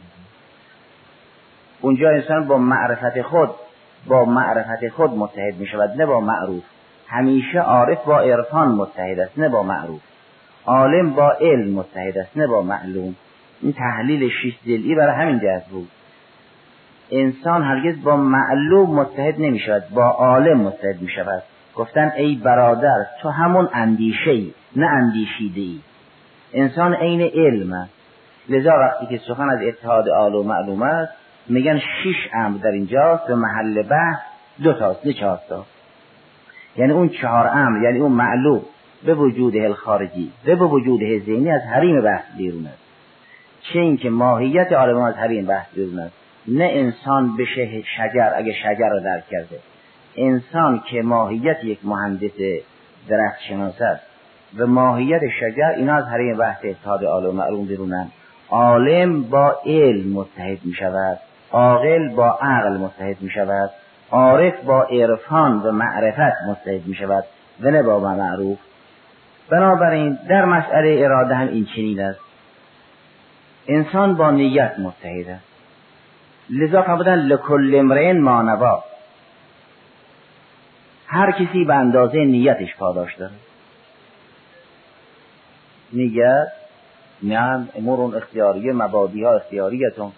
اونجا 1.80 2.08
انسان 2.10 2.46
با 2.46 2.58
معرفت 2.58 3.22
خود 3.22 3.50
با 4.06 4.24
معرفت 4.24 4.88
خود 4.88 5.10
متحد 5.10 5.54
می 5.58 5.66
شود 5.66 5.90
نه 5.96 6.06
با 6.06 6.20
معروف. 6.20 6.62
همیشه 7.14 7.58
عارف 7.58 8.04
با 8.04 8.20
عرفان 8.20 8.68
متحد 8.68 9.18
است 9.18 9.38
نه 9.38 9.48
با 9.48 9.62
معروف. 9.62 10.00
عالم 10.66 11.10
با 11.10 11.32
علم 11.32 11.70
متحد 11.70 12.18
است 12.18 12.36
نه 12.36 12.46
با 12.46 12.62
معلوم. 12.62 13.14
این 13.62 13.72
تحلیل 13.72 14.30
شیش 14.42 14.54
دلی 14.66 14.94
برای 14.94 15.14
همین 15.14 15.40
جهت 15.40 15.66
بود. 15.66 15.88
انسان 17.10 17.62
هرگز 17.62 18.02
با 18.02 18.16
معلوم 18.16 18.94
متحد 18.94 19.40
نمی 19.40 19.58
شود 19.58 19.84
با 19.94 20.04
عالم 20.04 20.60
متحد 20.60 21.02
می 21.02 21.08
شود 21.08 21.42
گفتن 21.76 22.12
ای 22.16 22.34
برادر 22.34 23.06
تو 23.22 23.28
همون 23.28 23.68
اندیشه 23.72 24.30
ای 24.30 24.54
نه 24.76 24.86
اندیشیده 24.86 25.60
ای 25.60 25.80
انسان 26.54 26.94
عین 26.94 27.20
علم 27.34 27.88
لذا 28.48 28.70
وقتی 28.70 29.06
که 29.06 29.24
سخن 29.28 29.50
از 29.50 29.58
اتحاد 29.62 30.08
آل 30.08 30.34
و 30.34 30.42
معلوم 30.42 30.82
است 30.82 31.12
میگن 31.48 31.78
شش 31.78 32.28
امر 32.34 32.58
در 32.58 32.70
اینجاست 32.70 33.26
به 33.26 33.34
محل 33.34 33.82
بحث 33.82 34.18
دو 34.62 34.72
تاست 34.72 35.06
نه 35.06 35.12
چهار 35.12 35.40
تا. 35.48 35.64
یعنی 36.76 36.92
اون 36.92 37.08
چهار 37.08 37.46
امر 37.46 37.82
یعنی 37.82 37.98
اون 37.98 38.12
معلوم 38.12 38.62
به 39.04 39.14
وجود 39.14 39.56
الخارجی 39.56 40.32
به 40.44 40.54
وجود 40.54 41.00
ذهنی 41.00 41.50
از 41.50 41.62
حریم 41.62 42.00
بحث 42.00 42.24
بیرون 42.36 42.66
است. 42.66 42.78
چه 43.60 43.78
اینکه 43.78 44.10
ماهیت 44.10 44.72
عالم 44.72 44.98
از 44.98 45.14
حریم 45.14 45.46
بحث 45.46 45.66
بیرون 45.74 45.98
است. 45.98 46.14
نه 46.48 46.64
انسان 46.64 47.36
بشه 47.36 47.82
شجر 47.82 48.30
اگه 48.36 48.52
شجر 48.52 48.88
رو 48.88 49.00
درک 49.00 49.24
کرده. 49.30 49.58
انسان 50.16 50.82
که 50.90 51.02
ماهیت 51.02 51.64
یک 51.64 51.78
مهندس 51.84 52.38
درخت 53.08 53.40
شناس 53.48 53.82
است. 53.82 54.02
و 54.58 54.66
ماهیت 54.66 55.20
شجر 55.40 55.68
اینا 55.76 55.94
از 55.94 56.04
حریم 56.04 56.36
بحث 56.36 56.64
اتحاد 56.64 57.04
عالم 57.04 57.34
معلوم 57.34 57.66
بیرونن 57.66 58.08
عالم 58.50 59.22
با 59.22 59.56
علم 59.66 60.12
متحد 60.12 60.58
می 60.64 60.74
شود 60.74 61.18
عاقل 61.52 62.08
با 62.08 62.38
عقل 62.40 62.76
متحد 62.76 63.16
می 63.20 63.30
شود 63.30 63.70
عارف 64.10 64.64
با 64.64 64.82
عرفان 64.82 65.62
و 65.62 65.72
معرفت 65.72 66.36
متحد 66.48 66.86
می 66.86 66.94
شود 66.94 67.24
و 67.60 67.70
نه 67.70 67.82
با 67.82 67.98
معروف. 67.98 68.58
بنابراین 69.50 70.18
در 70.28 70.44
مسئله 70.44 70.96
اراده 71.04 71.34
هم 71.34 71.48
این 71.48 71.66
چنین 71.76 72.00
است. 72.00 72.20
انسان 73.68 74.14
با 74.14 74.30
نیت 74.30 74.78
متحد 74.78 75.28
است. 75.28 75.44
لذا 76.50 76.82
فرمودن 76.82 77.14
لکل 77.14 77.74
امرئ 77.74 78.12
مانوا 78.12 78.84
هر 81.06 81.30
کسی 81.32 81.64
به 81.64 81.74
اندازه 81.74 82.24
نیتش 82.24 82.76
پاداش 82.76 83.14
داره 83.14 83.32
نیت 85.92 86.48
نعم 87.22 87.68
امور 87.74 88.16
اختیاریه 88.16 88.72
مبادی 88.72 89.24
ها 89.24 89.36
اختیاریتون. 89.36 90.12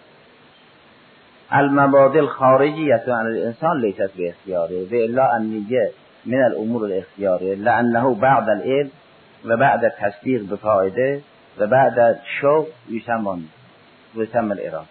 المبادل 1.51 2.25
خارجیت 2.25 3.03
عن 3.07 3.25
الانسان 3.25 3.81
لیست 3.81 4.13
به 4.17 4.29
اختیاره. 4.29 4.83
و 4.83 4.95
الا 4.95 5.33
النیه 5.33 5.91
من 6.25 6.43
الامور 6.43 6.83
الاختیاریه 6.83 7.55
لانه 7.55 8.15
بعد 8.15 8.49
العلم 8.49 8.91
و 9.45 9.57
بعد 9.57 9.93
تصدیق 9.99 10.43
به 10.43 10.55
فایده 10.55 11.21
و 11.57 11.67
بعد 11.67 12.19
شوق 12.41 12.67
یسمون 12.89 13.43
و 14.15 14.23
یسم 14.23 14.51
الاراده 14.51 14.87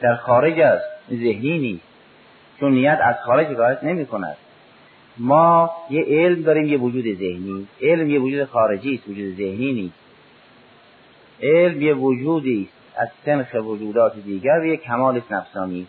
در 0.00 0.16
خارج 0.16 0.60
است 0.60 0.84
ذهنی 1.10 1.58
نیست. 1.58 1.84
چون 2.60 2.72
نیت 2.72 2.98
از 3.02 3.14
خارج 3.24 3.46
کارت 3.56 3.84
نمی 3.84 4.06
کند. 4.06 4.36
ما 5.18 5.70
یه 5.90 6.04
علم 6.08 6.42
داریم 6.42 6.64
یه 6.64 6.78
وجود 6.78 7.04
ذهنی. 7.04 7.66
علم 7.82 8.10
یه 8.10 8.20
وجود 8.20 8.44
خارجی 8.44 8.94
است 8.94 9.08
وجود 9.08 9.36
ذهنی 9.36 9.72
نیست. 9.72 9.94
علم 11.42 11.82
یه 11.82 11.94
وجودی 11.94 12.68
از 12.96 13.08
سنخ 13.24 13.54
وجودات 13.54 14.16
دیگر 14.16 14.60
و 14.60 14.64
یه 14.64 14.76
کمال 14.76 15.22
نفسانی. 15.30 15.86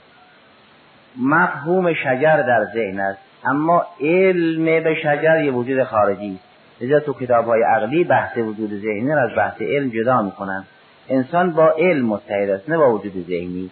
مفهوم 1.18 1.94
شجر 1.94 2.42
در 2.42 2.66
ذهن 2.74 3.00
است 3.00 3.20
اما 3.46 3.86
علم 4.02 4.84
به 4.84 4.96
شجر 4.96 5.44
یه 5.44 5.52
وجود 5.52 5.84
خارجی 5.84 6.40
لذا 6.82 7.00
تو 7.00 7.14
کتاب 7.14 7.46
های 7.46 7.64
عقلی 7.64 8.04
بحث 8.04 8.38
وجود 8.38 8.70
ذهنی 8.70 9.12
را 9.12 9.22
از 9.22 9.36
بحث 9.38 9.62
علم 9.62 9.90
جدا 9.90 10.22
می‌کنن. 10.22 10.66
انسان 11.10 11.52
با 11.52 11.72
علم 11.78 12.06
متحد 12.06 12.50
است 12.50 12.70
نه 12.70 12.78
با 12.78 12.94
وجود 12.94 13.26
ذهنی. 13.28 13.72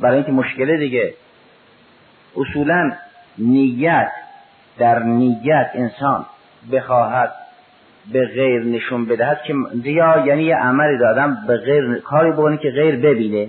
برای 0.00 0.16
اینکه 0.16 0.32
مشکله 0.32 0.76
دیگه 0.76 1.14
اصولا 2.36 2.92
نیت 3.38 4.12
در 4.78 4.98
نیت 4.98 5.70
انسان 5.74 6.26
بخواهد 6.72 7.32
به 8.12 8.26
غیر 8.26 8.64
نشون 8.64 9.06
بدهد 9.06 9.42
که 9.42 9.54
ریا 9.84 10.26
یعنی 10.26 10.42
یه 10.42 10.56
عملی 10.56 10.98
دادم 10.98 11.44
به 11.46 11.56
غیر 11.56 11.98
کاری 11.98 12.32
بکنه 12.32 12.56
که 12.56 12.70
غیر 12.70 12.96
ببینه. 12.96 13.48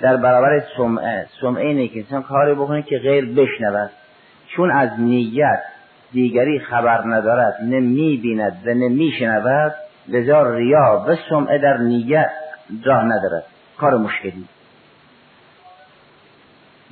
در 0.00 0.16
برابر 0.16 0.62
سمعه 0.76 1.26
سمعه 1.40 1.66
اینه 1.66 1.88
که 1.88 1.98
انسان 1.98 2.22
کاری 2.22 2.54
بکنه 2.54 2.82
که 2.82 2.98
غیر 2.98 3.24
بشنود. 3.24 3.90
چون 4.48 4.70
از 4.70 4.90
نیت 4.98 5.62
دیگری 6.12 6.58
خبر 6.58 7.02
ندارد 7.06 7.56
نه 7.62 7.80
می‌بیند 7.80 8.62
و 8.66 8.74
نه 8.74 8.88
میشنود 8.88 9.74
لذا 10.08 10.54
ریا 10.54 11.04
و 11.08 11.16
سمعه 11.30 11.58
در 11.58 11.76
نیت 11.76 12.30
راه 12.84 13.04
ندارد. 13.04 13.44
کار 13.78 13.94
مشکلی. 13.94 14.44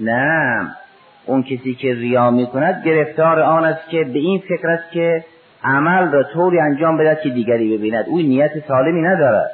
نه. 0.00 0.74
اون 1.26 1.42
کسی 1.42 1.74
که 1.74 1.94
ریا 1.94 2.30
می 2.30 2.46
کند 2.46 2.82
گرفتار 2.84 3.40
آن 3.40 3.64
است 3.64 3.88
که 3.88 4.04
به 4.04 4.18
این 4.18 4.38
فکر 4.38 4.68
است 4.68 4.90
که 4.90 5.24
عمل 5.64 6.12
را 6.12 6.22
طوری 6.22 6.60
انجام 6.60 6.96
بدهد 6.96 7.20
که 7.20 7.28
دیگری 7.28 7.76
ببیند. 7.76 8.04
او 8.08 8.18
نیت 8.18 8.66
سالمی 8.68 9.02
ندارد. 9.02 9.50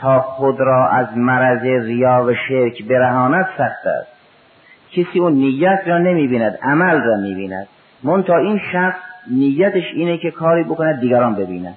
تا 0.00 0.20
خود 0.20 0.60
را 0.60 0.88
از 0.88 1.06
مرض 1.16 1.62
ریا 1.62 2.24
و 2.28 2.34
شرک 2.48 2.84
برهاند 2.84 3.48
سخت 3.58 3.86
است. 3.86 4.14
کسی 4.92 5.18
اون 5.18 5.32
نیت 5.32 5.82
را 5.86 5.98
نمی 5.98 6.28
بیند 6.28 6.58
عمل 6.62 7.00
را 7.00 7.16
می 7.16 7.34
بیند 7.34 7.66
تا 8.26 8.36
این 8.36 8.60
شخص 8.72 8.98
نیتش 9.30 9.84
اینه 9.94 10.18
که 10.18 10.30
کاری 10.30 10.64
بکند 10.64 11.00
دیگران 11.00 11.34
ببیند. 11.34 11.76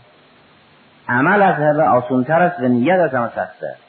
عمل 1.10 1.42
از 1.42 1.56
همه 1.56 1.84
آسونتر 1.84 2.42
است 2.42 2.60
و 2.60 2.68
نیت 2.68 3.00
از 3.00 3.14
همه 3.14 3.28
سخت 3.28 3.64
است. 3.64 3.84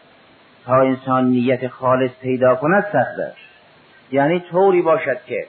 تا 0.67 0.81
انسان 0.81 1.25
نیت 1.25 1.69
خالص 1.69 2.11
پیدا 2.23 2.55
کند 2.55 2.83
سخت 2.83 3.19
است. 3.19 3.37
یعنی 4.13 4.41
طوری 4.41 4.83
باشد 4.83 5.19
که 5.27 5.47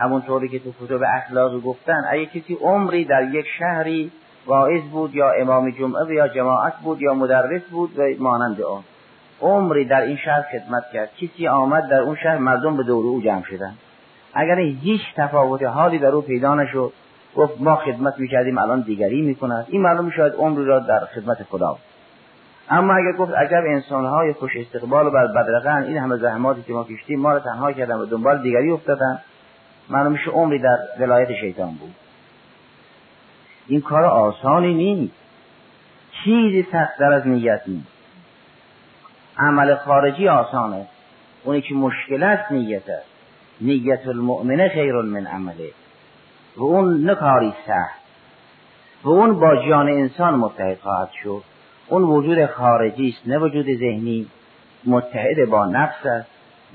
همون 0.00 0.22
طوری 0.22 0.48
که 0.48 0.58
تو 0.58 0.72
کتب 0.80 1.00
اخلاق 1.14 1.60
گفتن 1.60 2.02
اگه 2.10 2.26
کسی 2.26 2.54
عمری 2.60 3.04
در 3.04 3.22
یک 3.22 3.46
شهری 3.58 4.12
واعظ 4.46 4.82
بود 4.82 5.14
یا 5.14 5.32
امام 5.32 5.70
جمعه 5.70 6.14
یا 6.14 6.28
جماعت 6.28 6.76
بود 6.76 7.02
یا 7.02 7.14
مدرس 7.14 7.62
بود 7.62 7.98
و 7.98 8.02
مانند 8.18 8.62
آن. 8.62 8.82
عمری 9.40 9.84
در 9.84 10.00
این 10.00 10.16
شهر 10.16 10.42
خدمت 10.52 10.82
کرد. 10.92 11.10
کسی 11.16 11.48
آمد 11.48 11.88
در 11.88 12.00
اون 12.00 12.16
شهر 12.22 12.38
مردم 12.38 12.76
به 12.76 12.82
دور 12.82 13.06
او 13.06 13.20
جمع 13.22 13.42
شدن. 13.42 13.74
اگر 14.34 14.58
هیچ 14.58 15.00
تفاوت 15.16 15.62
حالی 15.62 15.98
در 15.98 16.08
او 16.08 16.22
پیدا 16.22 16.54
نشد 16.54 16.92
گفت 17.36 17.60
ما 17.60 17.76
خدمت 17.76 18.18
می‌کردیم 18.18 18.58
الان 18.58 18.80
دیگری 18.80 19.22
می‌کند. 19.22 19.66
این 19.68 19.82
معلوم 19.82 20.10
شاید 20.10 20.32
عمری 20.32 20.64
را 20.64 20.78
در 20.78 21.00
خدمت 21.14 21.42
خدا 21.42 21.76
اما 22.70 22.94
اگر 22.94 23.12
گفت 23.12 23.32
عجب 23.32 23.62
انسانهای 23.66 24.32
خوش 24.32 24.56
استقبال 24.56 25.06
و 25.06 25.10
بدرقن 25.10 25.82
این 25.82 25.96
همه 25.98 26.16
زحماتی 26.16 26.62
که 26.62 26.72
ما 26.72 26.84
کشتیم 26.84 27.20
ما 27.20 27.32
را 27.32 27.40
تنها 27.40 27.72
کردن 27.72 27.94
و 27.94 28.06
دنبال 28.06 28.42
دیگری 28.42 28.70
افتادن. 28.70 29.20
معلوم 29.88 30.12
میشه 30.12 30.30
عمری 30.30 30.58
در 30.58 30.78
ولایت 30.98 31.28
شیطان 31.40 31.70
بود. 31.74 31.94
این 33.66 33.80
کار 33.80 34.04
آسانی 34.04 34.74
نیست. 34.74 35.14
چیزی 36.24 36.66
سختتر 36.72 37.12
از 37.12 37.26
نیت 37.26 37.62
نیست. 37.66 37.88
عمل 39.38 39.74
خارجی 39.74 40.28
آسانه. 40.28 40.86
اونی 41.44 41.60
که 41.60 41.74
مشکل 41.74 42.22
است 42.22 42.52
نیت 42.52 42.88
است. 42.88 43.06
نیت 43.60 44.06
المؤمنه 44.06 44.68
خیر 44.68 44.92
من 44.92 45.26
عمله. 45.26 45.70
و 46.56 46.62
اون 46.62 47.04
نه 47.04 47.14
کاری 47.14 47.54
سخت. 47.66 48.00
و 49.04 49.08
اون 49.08 49.40
با 49.40 49.56
جان 49.68 49.88
انسان 49.88 50.34
متحد 50.34 50.78
خواهد 50.78 51.10
شد. 51.22 51.42
اون 51.88 52.02
وجود 52.02 52.46
خارجی 52.46 53.08
است 53.08 53.28
نه 53.28 53.38
وجود 53.38 53.66
ذهنی. 53.66 54.26
متحد 54.84 55.48
با 55.50 55.66
نفس 55.66 56.06
است. 56.06 56.29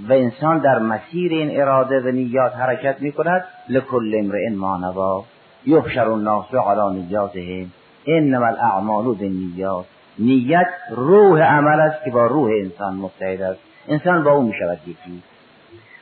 و 0.09 0.13
انسان 0.13 0.59
در 0.59 0.79
مسیر 0.79 1.31
این 1.31 1.61
اراده 1.61 1.99
و 1.99 2.07
نیات 2.07 2.55
حرکت 2.55 3.01
می 3.01 3.11
کند 3.11 3.45
لکل 3.69 4.15
امرئ 4.17 4.49
ما 4.49 4.77
نوا. 4.77 5.23
یحشر 5.65 6.09
الناس 6.09 6.53
علی 6.53 7.01
نیاتهم 7.01 7.71
انما 8.07 8.45
الاعمال 8.45 9.03
بالنیات. 9.03 9.85
نیت 10.19 10.67
روح 10.89 11.41
عمل 11.41 11.79
است 11.79 12.03
که 12.05 12.11
با 12.11 12.25
روح 12.25 12.51
انسان 12.51 12.95
متحد 12.95 13.41
است. 13.41 13.59
انسان 13.87 14.23
با 14.23 14.31
او 14.31 14.43
می 14.43 14.53
شود 14.59 14.79
یکی. 14.87 15.23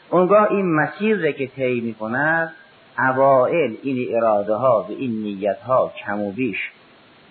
اونگاه 0.10 0.51
این 0.51 0.75
مسیر 0.75 1.32
که 1.32 1.47
طی 1.47 1.82
می 1.82 1.93
کند 1.93 2.53
اوائل 2.99 3.73
این 3.84 4.15
اراده 4.15 4.53
ها 4.53 4.86
و 4.89 4.91
این 4.91 5.12
نیت 5.12 5.60
ها 5.60 5.91
کم 6.06 6.21
و 6.21 6.32
بیش 6.32 6.58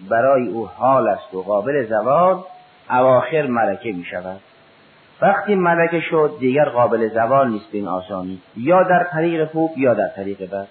برای 0.09 0.48
او 0.48 0.66
حال 0.66 1.09
است 1.09 1.35
و 1.35 1.42
قابل 1.42 1.87
زوال 1.87 2.42
اواخر 2.90 3.46
ملکه 3.46 3.92
می 3.92 4.05
شود 4.05 4.40
وقتی 5.23 5.55
ملکه 5.55 6.01
شد 6.01 6.37
دیگر 6.41 6.65
قابل 6.65 7.09
زوال 7.09 7.51
نیست 7.51 7.73
به 7.73 7.79
این 7.79 7.89
آسانی 7.89 8.41
یا 8.57 8.83
در 8.83 9.05
طریق 9.05 9.49
خوب 9.49 9.71
یا 9.77 9.95
در 9.95 10.09
طریق 10.17 10.51
بد. 10.51 10.67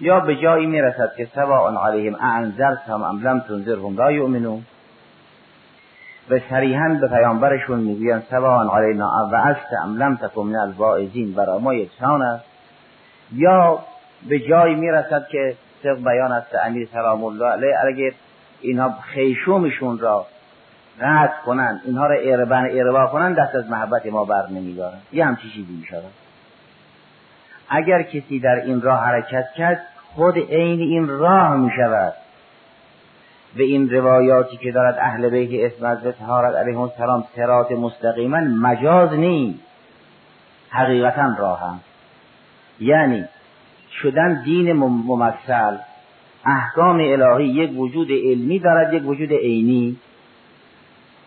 یا 0.00 0.20
به 0.20 0.36
جایی 0.36 0.66
می 0.66 0.80
رسد 0.80 1.10
که 1.16 1.28
سواء 1.34 1.86
علیهم 1.86 2.14
اعنذرتهم 2.14 3.02
ام 3.02 3.28
لم 3.28 3.40
تنذرهم 3.40 3.96
لا 3.96 4.12
یؤمنون. 4.12 4.62
و 6.30 6.38
صریحا 6.50 6.98
به 7.00 7.08
پیامبرشون 7.08 7.80
می‌گویند 7.80 8.22
سواء 8.30 8.76
علینا 8.76 9.28
وعظت 9.32 9.72
ام 9.84 9.96
لم 9.96 10.16
تکن 10.16 10.42
من 10.42 10.56
الواعظین 10.56 11.32
برای 11.34 11.58
ما 11.60 11.74
یکسان 11.74 12.22
است. 12.22 12.44
یا 13.32 13.78
به 14.28 14.38
جایی 14.38 14.74
می 14.74 14.90
رسد 14.90 15.26
که 15.30 15.56
طبق 15.82 16.04
بیان 16.04 16.32
است 16.32 16.54
امیر 16.66 16.88
سلام 16.92 17.24
الله 17.24 17.46
علیه 17.46 17.74
اگر 17.86 18.12
اینا 18.60 18.94
خیشومشون 19.02 19.98
را 19.98 20.26
قطع 21.00 21.42
کنن 21.46 21.80
اینها 21.84 22.06
را 22.06 22.16
اربن 22.22 22.68
اربا 22.70 23.06
کنن 23.06 23.32
دست 23.32 23.54
از 23.54 23.70
محبت 23.70 24.06
ما 24.06 24.24
بر 24.24 24.46
نمیدارن 24.48 24.98
یه 25.12 25.24
همچی 25.24 25.50
چیزی 25.50 25.72
می‌شود. 25.80 26.12
اگر 27.68 28.02
کسی 28.02 28.40
در 28.40 28.54
این 28.54 28.80
راه 28.80 29.04
حرکت 29.04 29.46
کرد 29.56 29.82
خود 30.14 30.38
عین 30.38 30.80
این 30.80 31.08
راه 31.08 31.56
می 31.56 31.70
شود 31.76 32.12
به 33.56 33.64
این 33.64 33.90
روایاتی 33.90 34.56
که 34.56 34.72
دارد 34.72 34.98
اهل 34.98 35.28
بیت 35.28 35.72
اسمت 35.72 36.06
و 36.06 36.12
تهارت 36.12 36.56
علیهم 36.56 36.80
السلام 36.80 37.24
سرات 37.36 37.72
مستقیما 37.72 38.40
مجاز 38.40 39.12
نیست. 39.12 39.60
حقیقتا 40.70 41.34
راه. 41.38 41.80
یعنی 42.80 43.24
شدن 44.02 44.42
دین 44.44 44.72
ممثل 44.72 45.76
احکام 46.44 46.96
الهی 47.00 47.48
یک 47.48 47.78
وجود 47.78 48.08
علمی 48.10 48.58
دارد 48.58 48.94
یک 48.94 49.06
وجود 49.06 49.32
عینی. 49.32 49.96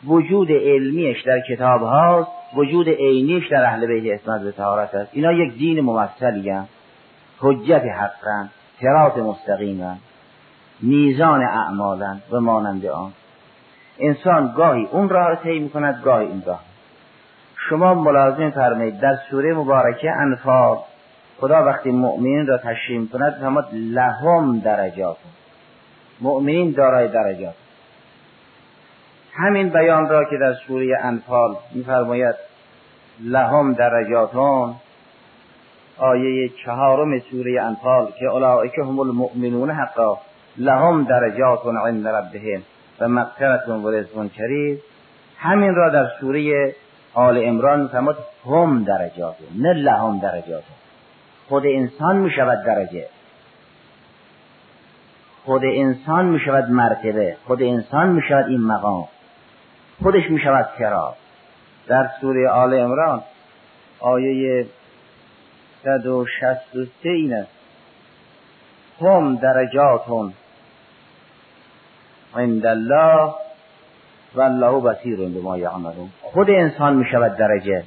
وجود 0.07 0.51
علمیش 0.51 1.21
در 1.21 1.39
کتاب 1.49 1.81
هاست 1.81 2.31
وجود 2.55 2.89
عینیش 2.89 3.47
در 3.47 3.63
اهل 3.63 3.87
بیت 3.87 4.21
اسمت 4.21 4.41
و 4.41 4.51
تهارت 4.51 4.95
است. 4.95 5.09
اینا 5.13 5.31
یک 5.31 5.53
دین 5.53 5.81
ممثلی 5.81 6.49
هم. 6.49 6.67
حجت 7.39 7.83
حقا 7.85 8.47
سرات 8.81 9.17
مستقیما 9.17 9.95
میزان 10.81 11.41
اعمالا 11.41 12.17
و 12.31 12.39
مانند 12.39 12.85
آن. 12.85 13.11
انسان 13.99 14.53
گاهی 14.57 14.87
اون 14.91 15.09
راه 15.09 15.35
طی 15.35 15.59
می‌کند 15.59 16.01
گاهی 16.03 16.27
این 16.27 16.43
راه. 16.45 16.59
شما 17.69 17.93
ملازم 17.93 18.49
فرمایید 18.49 18.99
در 18.99 19.15
سوره 19.29 19.53
مبارکه 19.53 20.11
انفال 20.11 20.77
خدا 21.39 21.65
وقتی 21.65 21.91
مؤمنین 21.91 22.47
را 22.47 22.57
تشریم 22.57 23.09
کند 23.13 23.33
فرماد 23.33 23.67
لهم 23.73 24.59
درجات 24.59 25.17
مؤمنین 26.21 26.71
دارای 26.71 27.07
درجات. 27.07 27.55
همین 29.35 29.69
بیان 29.69 30.09
را 30.09 30.23
که 30.23 30.37
در 30.37 30.53
سوره 30.53 30.99
انفال 31.03 31.55
میفرماید 31.75 32.35
لهم 33.23 33.73
درجاتون 33.73 34.75
آیه 35.97 36.49
چهارم 36.65 37.19
سوره 37.19 37.61
انفال 37.61 38.07
که 38.19 38.25
اولئک 38.25 38.77
هم 38.77 38.99
المؤمنون 38.99 39.71
حقا 39.71 40.17
لهم 40.57 41.03
درجات 41.03 41.59
عند 41.65 42.07
ربهم 42.07 42.63
و 42.99 43.07
مغفرت 43.07 43.67
و 43.67 43.91
رزق 43.91 44.31
کریم. 44.31 44.79
همین 45.37 45.75
را 45.75 45.89
در 45.89 46.07
سوره 46.19 46.75
آل 47.13 47.37
عمران 47.37 47.87
فرمود 47.87 48.15
هم 48.45 48.83
درجات 48.83 49.35
نه 49.59 49.73
لهم 49.73 50.19
درجات 50.19 50.63
خود 51.49 51.65
انسان 51.65 52.17
می 52.17 52.31
شود 52.31 52.63
درجه. 52.65 53.07
خود 55.45 55.61
انسان 55.65 56.25
می 56.25 56.39
شود 56.39 56.69
مرتبه. 56.69 57.37
خود 57.47 57.63
انسان 57.63 58.09
می 58.09 58.21
شود 58.29 58.45
این 58.47 58.61
مقام. 58.61 59.07
خودش 60.03 60.29
می 60.29 60.39
شود 60.39 60.69
کرا 60.79 61.15
در 61.87 62.09
سوره 62.21 62.49
آل 62.49 62.73
عمران 62.73 63.23
آیه 63.99 64.65
163 65.83 67.09
این 67.09 67.33
است. 67.33 67.51
هم 69.01 69.35
درجاتون 69.35 70.33
عند 72.35 72.65
الله 72.65 73.33
و 74.35 74.41
الله 74.41 74.81
بصیر 74.81 75.29
بما 75.29 75.57
یعملون. 75.57 76.09
خود 76.21 76.49
انسان 76.49 76.95
می 76.95 77.05
شود 77.05 77.37
درجه. 77.37 77.83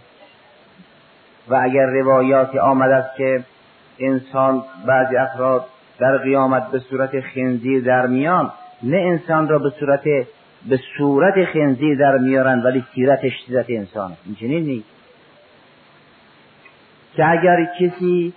و 1.49 1.55
اگر 1.63 1.87
روایاتی 1.87 2.59
آمد 2.59 2.91
است 2.91 3.17
که 3.17 3.45
انسان 3.99 4.65
بعضی 4.87 5.17
افراد 5.17 5.67
در 5.99 6.19
قیامت 6.19 6.71
به 6.71 6.79
صورت 6.79 7.21
خنزیر 7.21 7.85
در 7.85 8.07
میان 8.07 8.53
نه 8.83 8.97
انسان 8.97 9.49
را 9.49 9.59
به 9.59 9.71
صورت 9.71 10.03
به 10.69 10.81
صورت 10.99 11.45
خنزیر 11.45 11.99
در 11.99 12.19
میارن 12.19 12.63
ولی 12.63 12.85
سیرتش 12.95 13.33
سیرت 13.47 13.67
انسان 13.69 14.17
این 14.41 14.65
نیست. 14.65 14.89
که 17.17 17.31
اگر 17.31 17.69
کسی 17.81 18.33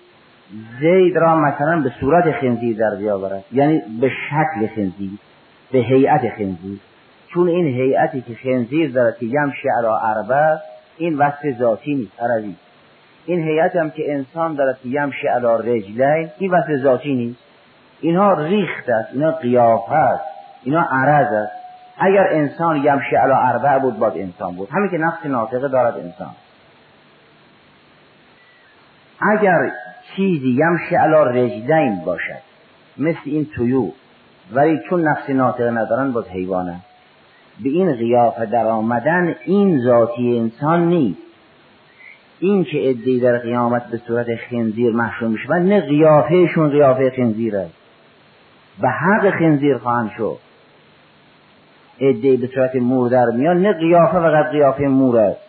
زید 0.79 1.17
را 1.17 1.35
مثلا 1.35 1.81
به 1.81 1.91
صورت 1.99 2.31
خنزیر 2.31 2.77
در 2.77 2.95
بیاورد 2.95 3.43
یعنی 3.51 3.81
به 4.01 4.09
شکل 4.09 4.67
خنزیر 4.75 5.11
به 5.71 5.79
هیئت 5.79 6.29
خنزیر 6.37 6.79
چون 7.33 7.47
این 7.47 7.65
هیئتی 7.65 8.21
که 8.21 8.35
خنزیر 8.35 8.91
دارد 8.91 9.17
که 9.17 9.25
یمشی 9.25 9.67
علی 9.77 9.87
اربع 9.87 10.57
این 10.97 11.17
وصف 11.17 11.51
ذاتی 11.59 11.95
نیست 11.95 12.21
عربی. 12.21 12.55
این 13.25 13.43
هیئت 13.43 13.75
هم 13.75 13.89
که 13.89 14.13
انسان 14.13 14.55
دارد 14.55 14.79
که 14.83 14.89
یمشی 14.89 15.27
علی 15.27 15.47
رجلین 15.47 16.29
این 16.39 16.51
وصف 16.51 16.75
ذاتی 16.83 17.15
نیست. 17.15 17.39
اینها 18.01 18.33
ریخت 18.33 18.89
است 18.89 19.13
اینا 19.13 19.31
قیافه 19.31 19.95
است 19.95 20.23
اینا 20.63 20.87
عرض 20.91 21.33
است. 21.33 21.58
اگر 21.99 22.27
انسان 22.31 22.75
یمشی 22.75 23.15
علی 23.15 23.33
اربع 23.33 23.79
بود 23.79 23.99
باید 23.99 24.13
انسان 24.17 24.55
بود. 24.55 24.69
همین 24.71 24.89
که 24.89 24.97
نفس 24.97 25.25
ناطقه 25.25 25.67
دارد 25.67 25.93
انسان. 25.97 26.31
اگر 29.21 29.71
چیزی 30.15 30.49
یمشی 30.49 30.95
علی 30.95 31.39
رجلین 31.39 32.01
باشد 32.05 32.41
مثل 32.97 33.19
این 33.25 33.45
تویو 33.55 33.91
ولی 34.53 34.79
چون 34.89 35.07
نفس 35.07 35.29
ناطقه 35.29 35.71
ندارن 35.71 36.11
باز 36.11 36.27
حیوانه. 36.27 36.79
به 37.63 37.69
این 37.69 37.93
قیافه 37.93 38.45
در 38.45 38.65
آمدن 38.65 39.35
این 39.45 39.81
ذاتی 39.81 40.39
انسان 40.39 40.87
نیست. 40.87 41.21
این 42.39 42.63
که 42.63 42.89
ادهی 42.89 43.19
در 43.19 43.37
قیامت 43.37 43.85
به 43.91 43.97
صورت 44.07 44.27
خنزیر 44.35 44.93
محشوم 44.93 45.31
میشه 45.31 45.53
نه 45.53 45.81
قیافهشون 45.81 46.69
قیافه 46.69 47.09
خنزیر 47.09 47.57
است 47.57 47.73
به 48.81 48.89
حق 48.89 49.29
خنزیر 49.39 49.77
خواهند 49.77 50.11
شد. 50.17 50.37
ادهی 51.99 52.37
به 52.37 52.47
صورت 52.47 52.75
مور 52.75 53.09
در 53.09 53.25
میان 53.25 53.61
نه 53.61 53.73
قیافه 53.73 54.19
فقط 54.19 54.45
قیافه 54.51 54.83
مور 54.83 55.19
است 55.19 55.39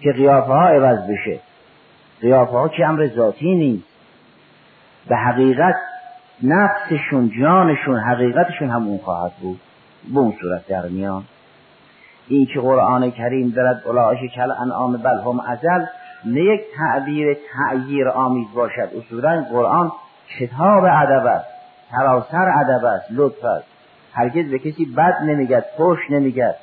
که 0.00 0.12
قیافه 0.12 0.52
ها 0.52 0.68
عوض 0.68 0.98
بشه. 1.10 1.38
قیافه 2.20 2.52
ها 2.52 2.68
که 2.68 2.86
امر 2.86 3.08
ذاتی 3.16 3.54
نیست. 3.54 3.88
به 5.08 5.16
حقیقت 5.16 5.74
نفسشون 6.42 7.30
جانشون 7.40 7.98
حقیقتشون 7.98 8.70
هم 8.70 8.86
اون 8.86 8.98
خواهد 8.98 9.32
بود. 9.40 9.60
به 10.14 10.18
اون 10.18 10.34
صورت 10.40 10.66
در 10.66 10.88
میان. 10.88 11.24
این 12.28 12.46
که 12.46 12.60
قرآن 12.60 13.10
کریم 13.10 13.50
دارد 13.50 13.82
اولایش 13.86 14.32
کل 14.34 14.50
انعام 14.50 14.96
بل 14.96 15.18
هم 15.24 15.40
ازل 15.40 15.84
نه 16.24 16.40
یک 16.40 16.60
تعبیر 16.76 17.36
تعییر 17.52 18.08
آمیز 18.08 18.46
باشد. 18.54 18.88
اصولا 18.98 19.44
قرآن 19.50 19.92
کتاب 20.38 20.84
ادب 20.84 21.26
است 21.26 21.46
سراسر 21.90 22.48
ادب 22.48 22.84
است 22.84 23.06
لطف 23.10 23.44
است. 23.44 23.73
هرگز 24.14 24.50
به 24.50 24.58
کسی 24.58 24.84
بد 24.84 25.14
نمیگد 25.22 25.64
فوش 25.76 25.98
نمیگد. 26.10 26.56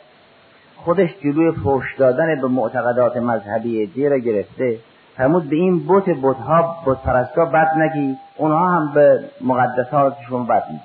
خودش 0.75 1.09
جلوی 1.23 1.51
فوش 1.51 1.95
دادن 1.97 2.41
به 2.41 2.47
معتقدات 2.47 3.17
مذهبی 3.17 3.85
دی 3.85 4.09
را 4.09 4.17
گرفته. 4.17 4.79
فرمود 5.17 5.49
به 5.49 5.55
این 5.55 5.87
بت 5.87 6.03
بتها 6.09 6.83
بت 6.85 7.03
پرستا 7.03 7.45
بد 7.45 7.67
نگی 7.77 8.17
اونها 8.37 8.69
هم 8.69 8.93
به 8.93 9.23
مقدساتشون 9.41 10.45
بد 10.45 10.63
میگی 10.69 10.83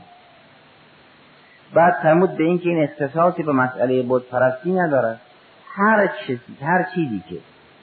بعد 1.74 1.94
فرمود 2.02 2.36
به 2.36 2.44
اینکه 2.44 2.68
این 2.68 2.82
اختصاصی 2.82 3.42
به 3.42 3.52
مسئله 3.52 4.04
بت 4.08 4.22
پرستی 4.22 4.72
ندارد 4.72 5.20
هر 5.68 6.08
چیزی 6.26 6.56
هر 6.62 6.86
چیزی 6.94 7.22
که 7.28 7.36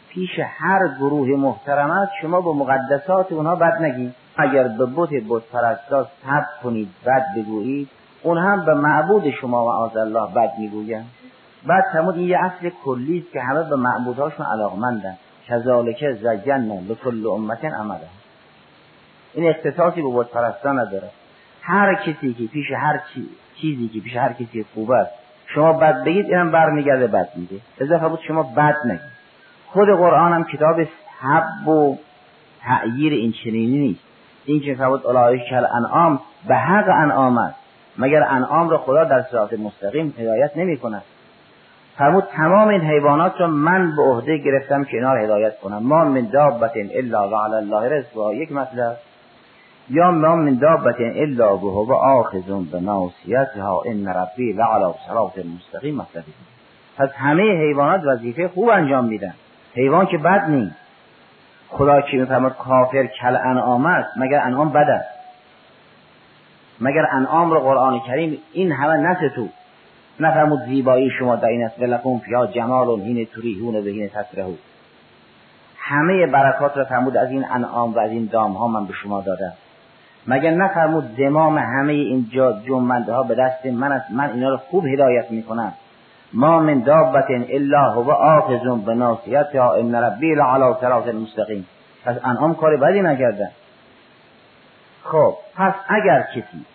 پیش 0.10 0.40
هر 0.40 0.88
گروه 1.00 1.28
محترم 1.28 1.92
است 1.92 2.12
شما 2.22 2.42
به 2.42 2.54
مقدسات 2.54 3.32
اونها 3.32 3.56
بد 3.56 3.82
نگید 3.82 4.16
اگر 4.38 4.68
به 4.68 4.86
بت 4.86 5.10
بت 5.30 5.44
پرستا 5.54 6.04
سب 6.04 6.64
کنید 6.64 6.90
بد 7.06 7.26
بگویید 7.36 7.90
اون 8.24 8.38
هم 8.38 8.66
به 8.66 8.74
معبود 8.74 9.30
شما 9.30 9.66
و 9.66 9.70
آز 9.70 9.98
الله 9.98 10.34
بد 10.34 10.52
می‌گویند. 10.60 11.06
بعد 11.68 11.84
فرمود 11.94 12.16
این 12.16 12.28
یه 12.28 12.40
اصل 12.40 12.70
کلی 12.86 13.20
است 13.20 13.32
که 13.32 13.42
همه 13.42 13.64
به 13.64 13.76
معبودهاشون 13.76 14.46
علاقمندن. 14.46 15.18
کذالک 15.48 16.12
زجنا 16.12 16.76
لکل 16.90 17.28
امت 17.28 17.66
عمله 17.66 18.08
این 19.34 19.50
اختصاصی 19.50 20.02
به 20.02 20.10
بت 20.14 20.28
پرستان 20.28 20.80
نداره. 20.80 21.10
هر 21.62 21.96
کسی 21.96 22.34
که 22.34 22.44
پیش 22.44 22.72
هر 22.72 23.02
چی 23.14 23.30
چیزی 23.56 23.88
که 23.88 24.00
پیش 24.00 24.16
هر 24.16 24.34
کسی 24.34 24.66
خوب 24.74 24.92
است 24.92 25.12
شما 25.48 25.74
بد 25.74 26.04
بگید 26.04 26.26
اینم 26.26 26.52
برمیگرده 26.52 27.08
بد 27.08 27.30
میگه. 27.36 27.58
اضافه 27.80 28.08
بود 28.08 28.20
شما 28.28 28.44
بد 28.44 28.76
نگید. 28.86 29.14
خود 29.68 29.88
قرآن 29.88 30.34
هم 30.34 30.44
کتاب 30.44 30.82
حب 31.20 31.68
و 31.68 31.98
تعییر 32.62 33.14
این 33.14 33.32
چنینی 33.32 33.78
نیست. 33.80 34.04
این 34.46 34.62
که 34.62 34.76
فرمود 34.76 35.08
الهی 35.08 35.50
کل 35.50 35.66
انعام 35.66 36.20
به 36.48 36.56
حق 36.56 36.90
انعام 36.90 37.38
است. 37.38 37.56
مگر 37.98 38.24
انعام 38.24 38.70
را 38.70 38.78
خدا 38.78 39.04
در 39.04 39.22
صراط 39.22 39.54
مستقیم 39.54 40.14
هدایت 40.18 40.58
نمی 40.58 40.78
کند 40.78 41.04
فرمود 41.98 42.24
تمام 42.24 42.68
این 42.68 42.82
حیوانات 42.82 43.34
را 43.40 43.48
من 43.48 43.96
به 43.96 44.02
عهده 44.02 44.38
گرفتم 44.38 44.84
که 44.84 44.98
اینا 44.98 45.14
را 45.14 45.24
هدایت 45.24 45.60
کنم. 45.60 45.84
ما 45.84 46.04
من 46.04 46.30
دابت 46.34 46.72
الا 46.76 47.30
و 47.30 47.36
علی 47.36 47.56
الله 47.56 47.90
رزقها 47.90 48.34
یک 48.34 48.52
مطلب. 48.52 48.98
یا 49.90 50.12
ما 50.12 50.36
من 50.36 50.56
دابت 50.56 50.96
الا 51.00 51.58
و 51.58 51.60
هو 51.60 51.94
آخذ 51.94 52.44
به 52.72 52.80
ناصیتها 52.80 53.82
ان 53.86 54.08
ربی 54.08 54.54
لعلی 54.54 54.94
صراط 55.08 55.38
مستقیم. 55.38 55.96
مطلبی 55.96 56.34
پس 56.98 57.10
همه 57.16 57.44
حیوانات 57.44 58.02
وظیفه 58.06 58.48
خوب 58.48 58.70
انجام 58.70 59.06
میدن. 59.06 59.34
حیوان 59.76 60.06
که 60.06 60.18
بد 60.18 60.46
نیست. 60.50 60.76
خدا 61.70 62.02
که 62.02 62.18
میفرماد 62.18 62.58
کافر 62.58 63.06
کل 63.06 63.36
انعام 63.36 63.86
است. 63.86 64.10
مگر 64.18 64.40
انعام 64.40 64.70
بد 64.70 64.90
است؟ 64.90 65.13
مگر 66.82 67.06
انعام 67.12 67.52
رو 67.52 67.60
قرآن 67.60 68.00
کریم 68.00 68.38
این 68.54 68.72
همه 68.72 69.30
تو. 69.36 69.48
نفرمود 70.20 70.60
زیبایی 70.60 71.10
شما 71.20 71.36
در 71.36 71.48
این 71.48 71.64
است. 71.64 71.80
ولکم 71.80 72.18
فیها 72.18 72.48
جمال 72.48 73.02
هین 73.02 73.28
تریحون 73.36 73.84
به 73.84 73.90
هین 73.90 74.10
تسرهو 74.10 74.54
همه 75.78 76.28
برکات 76.28 76.78
را 76.78 76.84
فرمود 76.84 77.18
از 77.18 77.30
این 77.30 77.46
انعام 77.52 77.94
و 77.94 78.00
از 78.00 78.12
این 78.12 78.30
دام 78.32 78.52
ها 78.52 78.68
من 78.68 78.86
به 78.86 78.94
شما 78.94 79.22
دادم. 79.22 79.54
مگر 80.28 80.52
نفرمود 80.52 81.04
زمام 81.18 81.58
همه 81.58 81.94
این 81.94 82.30
جنبنده 82.68 83.14
ها 83.14 83.24
به 83.24 83.36
دست 83.36 83.66
من 83.66 83.92
است؟ 83.92 84.12
من 84.12 84.30
اینا 84.30 84.50
رو 84.50 84.58
خوب 84.58 84.86
هدایت 84.86 85.32
می‌کنم. 85.32 85.74
ما 86.34 86.60
من 86.60 86.80
دابت 86.80 87.26
الا 87.30 87.92
هو 87.92 88.12
آخذ 88.12 88.84
به 88.86 88.94
ناصیتها 88.94 89.74
ان 89.74 89.96
ربی 89.96 90.36
لعلی 90.36 90.74
صراط 90.82 91.08
مستقیم. 91.08 91.68
پس 92.06 92.16
انعام 92.24 92.56
کار 92.56 92.78
بدی 92.78 93.02
نکردن 93.02 93.50
خب 95.04 95.38
پس 95.56 95.74
اگر 95.88 96.22
کسی 96.22 96.66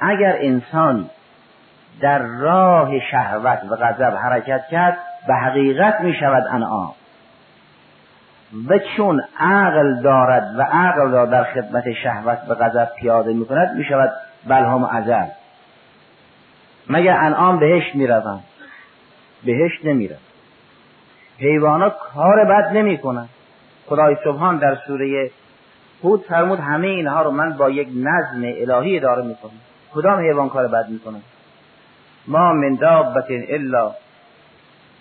اگر 0.00 0.36
انسانی 0.40 1.10
در 2.00 2.18
راه 2.18 3.00
شهوت 3.10 3.58
و 3.70 3.76
غضب 3.76 4.16
حرکت 4.16 4.66
کرد 4.70 4.98
به 5.26 5.34
حقیقت 5.34 6.00
می 6.00 6.14
شود 6.14 6.46
انعام. 6.50 6.94
و 8.68 8.78
چون 8.96 9.22
عقل 9.40 10.02
دارد 10.02 10.58
و 10.58 10.62
عقل 10.62 11.10
را 11.10 11.26
در 11.26 11.44
خدمت 11.44 11.92
شهوت 11.92 12.38
و 12.48 12.54
غضب 12.54 12.88
پیاده 12.98 13.32
می 13.32 13.46
کند 13.46 13.76
می 13.76 13.84
شود 13.84 14.12
بلهام 14.46 14.84
ازل. 14.84 15.26
مگر 16.88 17.16
انعام 17.16 17.58
بهشت 17.58 17.94
می 17.94 18.06
روند؟ 18.06 18.44
بهشت 19.44 19.84
نمی 19.84 20.08
روند. 20.08 20.20
حیوانات 21.38 21.98
کار 21.98 22.44
بد 22.44 22.76
نمی 22.76 22.98
کنند. 22.98 23.28
خدای 23.86 24.16
سبحان 24.24 24.58
در 24.58 24.74
سوره 24.86 25.30
هود 26.04 26.22
فرمود 26.22 26.58
همه 26.58 26.86
اینها 26.86 27.22
رو 27.22 27.30
من 27.30 27.56
با 27.56 27.70
یک 27.70 27.88
نظم 27.88 28.42
الهی 28.44 28.96
اداره 28.96 29.22
می 29.22 29.34
کنم 29.34 29.60
کدام 29.94 30.18
حیوان 30.18 30.48
کار 30.48 30.68
بد 30.68 30.88
می 30.88 30.98
کنند 30.98 31.22
ما 32.26 32.52
من 32.52 32.74
دابت 32.74 33.26
الا 33.28 33.94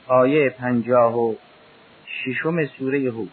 آیه 0.07 0.49
پنجاه 0.49 1.19
و 1.19 1.33
ششم 2.05 2.65
سوره 2.65 2.99
هود. 2.99 3.31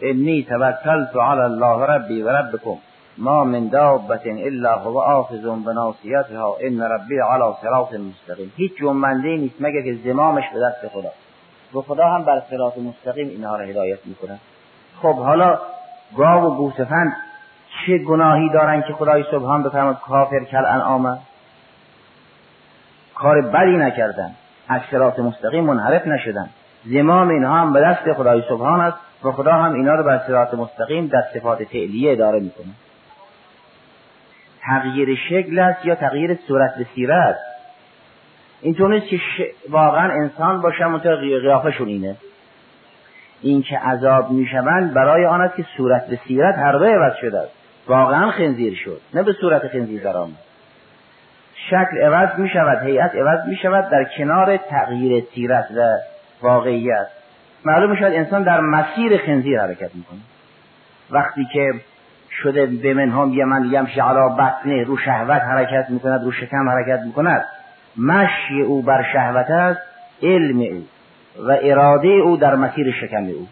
انی 0.00 0.44
توکلت 0.44 1.16
علی 1.16 1.40
الله 1.40 1.86
ربی 1.86 2.22
و 2.22 2.28
ربکم. 2.28 2.78
ما 3.18 3.44
من 3.44 3.68
دابت 3.68 4.26
الا 4.26 4.78
هو 4.78 4.98
آخذ 4.98 5.42
بناصیتها 5.66 6.56
ان 6.60 6.82
ربی 6.82 7.18
علی 7.18 7.54
صراط 7.62 7.94
مستقیم. 7.94 8.52
هیچ 8.56 8.72
جنبنده 8.80 9.28
نیست 9.28 9.54
مگر 9.60 9.82
که 9.82 9.98
زمامش 10.04 10.44
به 10.54 10.60
دست 10.60 10.88
خدا. 10.88 11.10
و 11.74 11.80
خدا 11.80 12.06
هم 12.06 12.24
بر 12.24 12.42
صراط 12.50 12.78
مستقیم 12.78 13.28
اینها 13.28 13.56
را 13.56 13.64
هدایت 13.64 13.98
می‌کنه 14.06 14.38
خب 15.02 15.14
حالا 15.14 15.58
گاو 16.16 16.44
و 16.44 16.56
گوسفند 16.56 17.16
چه 17.86 17.98
گناهی 17.98 18.48
دارن 18.48 18.82
که 18.82 18.92
خدای 18.92 19.24
سبحان 19.30 19.62
بفرماد 19.62 20.00
کافر 20.00 20.44
کل 20.44 20.64
انعامه 20.66 21.18
کار 23.14 23.40
بدی 23.40 23.76
نکردن. 23.76 24.34
از 24.68 25.18
مستقیم 25.18 25.64
منحرف 25.64 26.06
نشدن. 26.06 26.50
زمام 26.84 27.28
اینها 27.28 27.54
هم 27.54 27.72
به 27.72 27.80
دست 27.80 28.12
خدای 28.12 28.42
سبحان 28.48 28.80
است 28.80 28.96
و 29.24 29.32
خدا 29.32 29.52
هم 29.52 29.74
اینا 29.74 29.94
رو 29.94 30.04
بر 30.04 30.18
صراط 30.26 30.54
مستقیم 30.54 31.06
در 31.06 31.22
صفات 31.34 31.64
فعلیه 31.64 32.12
اداره 32.12 32.40
می‌کنه. 32.40 32.66
تغییر 34.62 35.18
شکل 35.28 35.58
است 35.58 35.84
یا 35.84 35.94
تغییر 35.94 36.38
صورت 36.48 36.74
به 36.78 36.86
سیره 36.94 37.14
است؟ 37.14 37.40
اینطور 38.60 38.90
نیست 38.90 39.06
که 39.08 39.20
واقعا 39.70 40.12
انسان 40.12 40.60
باشه 40.60 40.86
منطقه 40.86 41.40
قیافشون 41.40 41.88
اینه. 41.88 42.16
این 43.44 43.62
که 43.62 43.78
عذاب 43.78 44.30
می‌شوند 44.30 44.94
برای 44.94 45.26
آن 45.26 45.40
است 45.40 45.56
که 45.56 45.64
صورت 45.76 46.06
به 46.06 46.18
سیرت 46.28 46.54
هر 46.54 46.72
دو 46.72 46.84
عوض 46.84 47.12
شده 47.20 47.38
است. 47.38 47.52
واقعا 47.86 48.30
خنزیر 48.30 48.74
شد. 48.74 49.00
نه 49.14 49.22
به 49.22 49.32
صورت 49.32 49.68
خنزیر 49.68 50.02
در 50.02 50.16
آمد 50.16 50.38
شکل 51.70 51.98
عوض 52.02 52.38
می 52.38 52.48
شود 52.48 52.82
هیئت 52.82 53.14
عوض 53.14 53.48
می 53.48 53.56
شود 53.56 53.90
در 53.90 54.04
کنار 54.18 54.56
تغییر 54.56 55.24
سیرت 55.34 55.66
و 55.76 55.96
واقعیت. 56.42 57.06
معلوم 57.64 57.90
می 57.90 57.96
شود 57.96 58.12
انسان 58.12 58.42
در 58.42 58.60
مسیر 58.60 59.18
خنزیر 59.26 59.60
حرکت 59.60 59.94
می‌کنه. 59.94 60.18
وقتی 61.10 61.46
که 61.52 61.72
شده 62.42 62.66
به 62.66 62.94
منهم 62.94 63.32
یمن 63.34 63.64
یمشی 63.64 64.00
علا 64.00 64.28
بطنه 64.28 64.84
رو 64.84 64.96
شهوت 64.96 65.42
حرکت 65.42 65.90
می‌کند 65.90 66.24
رو 66.24 66.32
شکم 66.32 66.68
حرکت 66.68 67.00
می‌کند 67.06 67.44
مشی 67.96 68.62
او 68.62 68.82
بر 68.82 69.04
شهوت 69.12 69.50
است 69.50 69.80
علم 70.22 70.60
او. 70.60 70.82
و 71.38 71.58
اراده 71.62 72.08
او 72.08 72.36
در 72.36 72.54
مسیر 72.54 72.92
شکم 73.00 73.24
او. 73.24 73.48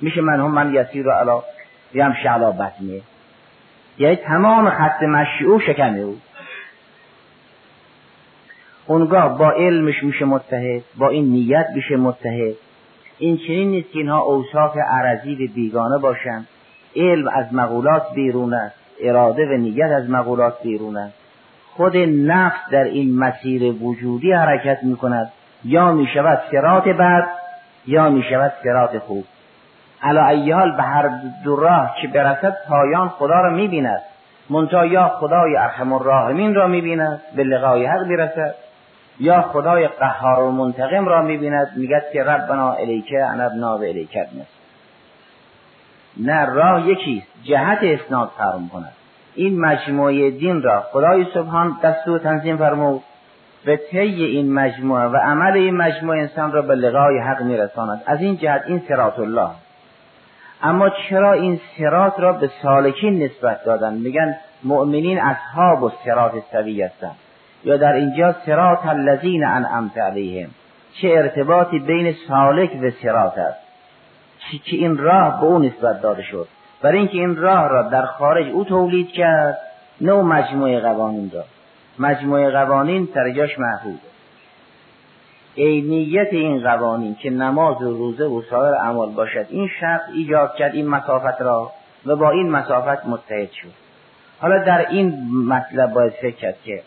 میشه 0.00 0.20
منهم 0.20 0.50
من 0.50 0.74
یسیر 0.74 1.10
علا 1.10 1.42
یمشی 1.94 2.28
علا 2.28 2.52
بطنه. 2.52 3.00
یعنی 3.98 4.16
تمام 4.16 4.70
خط 4.70 5.02
مشی 5.02 5.44
او 5.44 5.60
شکم 5.60 5.94
او. 5.94 6.16
اونگاه 8.86 9.38
با 9.38 9.50
علمش 9.50 10.02
میشه 10.02 10.24
متحد 10.24 10.82
با 10.96 11.08
این 11.08 11.24
نیت 11.24 11.66
میشه 11.74 11.96
متحد. 11.96 12.54
این 13.18 13.36
چنین 13.36 13.68
نیست 13.68 13.92
که 13.92 13.98
اینها 13.98 14.20
اوصاف 14.20 14.76
عرضی 14.76 15.34
به 15.34 15.46
بیگانه 15.46 15.98
باشند 15.98 16.48
علم 16.96 17.28
از 17.28 17.54
مقولات 17.54 18.14
بیرون 18.14 18.54
است 18.54 18.76
اراده 19.00 19.46
و 19.46 19.52
نیت 19.52 19.90
از 19.96 20.10
مقولات 20.10 20.62
بیرون 20.62 20.96
است. 20.96 21.14
خود 21.76 21.96
نفس 21.96 22.70
در 22.72 22.84
این 22.84 23.18
مسیر 23.18 23.62
وجودی 23.82 24.32
حرکت 24.32 24.82
می 24.82 24.96
کند 24.96 25.32
یا 25.64 25.92
می 25.92 26.06
شود 26.06 26.42
سرات 26.50 26.84
بد 26.84 27.28
یا 27.86 28.10
می 28.10 28.22
شود 28.22 28.52
سرات 28.64 28.98
خوب 28.98 29.24
علا 30.02 30.26
ایال 30.26 30.76
به 30.76 30.82
هر 30.82 31.10
دو 31.44 31.56
راه 31.56 31.94
که 32.02 32.08
برسد 32.08 32.56
پایان 32.68 33.08
خدا 33.08 33.40
را 33.40 33.50
می 33.50 33.68
بیند 33.68 34.02
منتها 34.50 34.86
یا 34.86 35.08
خدای 35.08 35.56
ارحم 35.56 35.92
الراحمین 35.92 36.54
را 36.54 36.66
می 36.66 36.80
بیند 36.80 37.20
به 37.36 37.44
لقای 37.44 37.86
حق 37.86 38.08
برسد 38.08 38.54
یا 39.20 39.42
خدای 39.42 39.88
قهار 39.88 40.42
و 40.42 40.50
منتقم 40.50 41.06
را 41.06 41.22
می‌بیند 41.22 41.72
میگد 41.76 42.02
که 42.12 42.24
ربنا 42.24 42.72
الیکه 42.72 43.24
انبنا 43.24 43.78
و 43.78 43.82
الیکه 43.82 44.26
نه 46.16 46.44
راه 46.44 46.88
یکیست 46.88 47.26
جهت 47.42 47.78
اسناد 47.82 48.30
فرم 48.38 48.68
کند. 48.72 48.92
این 49.34 49.60
مجموعه 49.60 50.30
دین 50.30 50.62
را 50.62 50.80
خدای 50.80 51.26
سبحان 51.34 51.76
دستور 51.82 52.18
تنظیم 52.18 52.56
فرمود. 52.56 53.02
به 53.64 53.76
طی 53.76 54.24
این 54.24 54.52
مجموعه 54.52 55.04
و 55.04 55.16
عمل 55.16 55.52
این 55.52 55.76
مجموعه 55.76 56.20
انسان 56.20 56.52
را 56.52 56.62
به 56.62 56.74
لقای 56.74 57.18
حق 57.18 57.42
میرساند. 57.42 58.02
از 58.06 58.20
این 58.20 58.36
جهت 58.36 58.62
این 58.66 58.82
سرات 58.88 59.18
الله. 59.18 59.50
اما 60.62 60.90
چرا 60.90 61.32
این 61.32 61.60
سرات 61.78 62.20
را 62.20 62.32
به 62.32 62.50
سالکین 62.62 63.22
نسبت 63.22 63.64
دادن؟ 63.64 63.94
میگن 63.94 64.36
مؤمنین 64.64 65.20
اصحاب 65.20 65.82
و 65.82 65.90
سرات 66.04 66.32
سوی 66.52 66.82
هستند. 66.82 67.16
یا 67.64 67.76
در 67.76 67.92
اینجا 67.92 68.34
سرات 68.46 68.86
الذین 68.86 69.44
انعمت 69.44 69.98
علیهم. 69.98 70.50
چه 71.02 71.08
ارتباطی 71.08 71.78
بین 71.78 72.14
سالک 72.28 72.70
و 72.82 72.90
سرات 73.02 73.38
است. 73.38 73.64
که 74.64 74.76
این 74.76 74.98
راه 74.98 75.40
به 75.40 75.46
او 75.46 75.58
نسبت 75.58 76.02
داده 76.02 76.22
شد. 76.22 76.48
برای 76.82 76.98
اینکه 76.98 77.18
این 77.18 77.36
راه 77.36 77.68
را 77.68 77.82
در 77.82 78.02
خارج 78.02 78.46
او 78.52 78.64
تولید 78.64 79.12
کرد 79.12 79.58
نو 80.00 80.22
مجموعه 80.22 80.80
قوانین 80.80 81.30
را. 81.34 81.44
مجموعه 81.98 82.50
قوانین 82.50 83.08
سرجاش 83.14 83.58
محفوظ 83.58 83.98
عینیت 85.56 86.28
این 86.30 86.62
قوانین 86.62 87.14
که 87.14 87.30
نماز 87.30 87.82
و 87.82 87.90
روزه 87.98 88.24
و 88.24 88.42
سایر 88.50 88.74
اعمال 88.74 89.10
باشد 89.10 89.46
این 89.50 89.68
شخص 89.80 90.02
ایجاد 90.14 90.54
کرد 90.54 90.74
این 90.74 90.88
مسافت 90.88 91.42
را 91.42 91.72
و 92.06 92.16
با 92.16 92.30
این 92.30 92.50
مسافت 92.50 93.06
متحد 93.06 93.50
شد. 93.50 93.72
حالا 94.40 94.64
در 94.64 94.88
این 94.88 95.30
مطلب 95.48 95.92
باید 95.92 96.12
فکر 96.12 96.36
کرد 96.36 96.56
که 96.64 96.82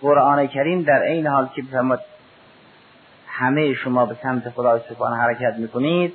قرآن 0.00 0.46
کریم 0.46 0.82
در 0.82 1.02
این 1.02 1.26
حال 1.26 1.48
که 1.54 1.62
بفرماد 1.62 2.00
همه 3.26 3.74
شما 3.74 4.06
به 4.06 4.16
سمت 4.22 4.50
خدای 4.50 4.80
سبحانه 4.88 5.16
حرکت 5.16 5.54
می‌کنید 5.58 6.14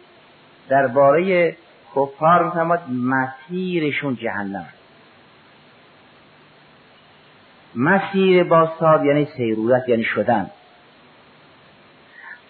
درباره 0.70 1.56
کفار 1.96 2.46
میفرماد 2.46 2.82
مسیرشون 2.90 4.16
جهنم 4.16 4.66
مسیر 7.76 8.44
باساد 8.44 9.06
یعنی 9.06 9.28
سیرورت 9.38 9.90
یعنی 9.90 10.04
شدن. 10.04 10.50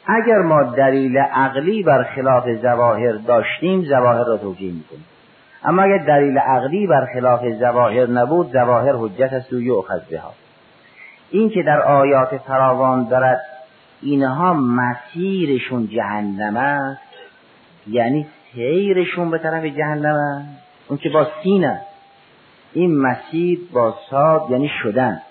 اگر 0.05 0.37
ما 0.37 0.63
دلیل 0.63 1.17
عقلی 1.17 1.83
بر 1.83 2.03
خلاف 2.15 2.43
زواهر 2.61 3.11
داشتیم 3.11 3.81
زواهر 3.81 4.23
را 4.23 4.37
توجیه 4.37 4.73
می‌کنیم. 4.73 5.05
اما 5.65 5.81
اگر 5.81 5.97
دلیل 5.97 6.37
عقلی 6.37 6.87
بر 6.87 7.07
خلاف 7.13 7.41
زواهر 7.59 8.05
نبود 8.05 8.51
زواهر 8.51 8.95
حجت 8.95 9.33
است 9.33 9.53
و 9.53 9.61
یؤخذ 9.61 10.01
بها. 10.11 10.33
این 11.31 11.49
که 11.49 11.63
در 11.63 11.81
آیات 11.81 12.37
فراوان 12.37 13.07
دارد 13.09 13.41
اینها 14.01 14.53
مسیرشون 14.53 15.87
جهنم 15.87 16.57
است 16.57 17.01
یعنی 17.87 18.27
سیرشون 18.53 19.31
به 19.31 19.37
طرف 19.37 19.63
جهنم 19.65 20.15
است. 20.15 20.63
اون 20.87 20.97
که 20.97 21.09
با 21.09 21.27
سینه 21.43 21.81
این 22.73 22.97
مسیر 22.97 23.59
با 23.73 23.97
ساد 24.09 24.45
یعنی 24.49 24.71
شدن 24.83 25.21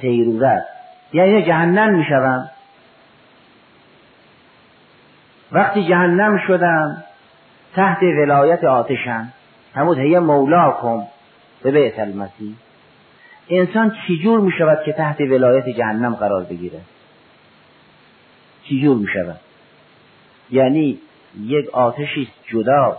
سیرورت 0.00 0.64
یعنی 1.12 1.42
جهنم 1.42 1.94
می‌شوند. 1.94 2.50
وقتی 5.52 5.88
جهنم 5.88 6.38
شدن 6.46 7.04
تحت 7.74 8.02
ولایت 8.02 8.64
آتشن. 8.64 9.28
همون 9.74 9.98
هیه 9.98 10.18
مولا 10.18 10.70
کن. 10.70 11.06
به 11.62 11.70
بیت 11.70 11.98
المسیح. 11.98 12.54
انسان 13.48 13.96
چجور 14.08 14.40
می 14.40 14.52
شود 14.58 14.78
که 14.84 14.92
تحت 14.92 15.20
ولایت 15.20 15.68
جهنم 15.68 16.14
قرار 16.14 16.42
بگیره؟ 16.42 16.80
چجور 18.64 18.96
می 18.96 19.06
شود 19.12 19.40
یعنی 20.50 20.98
یک 21.40 21.70
آتشی 21.70 22.28
جدا 22.46 22.96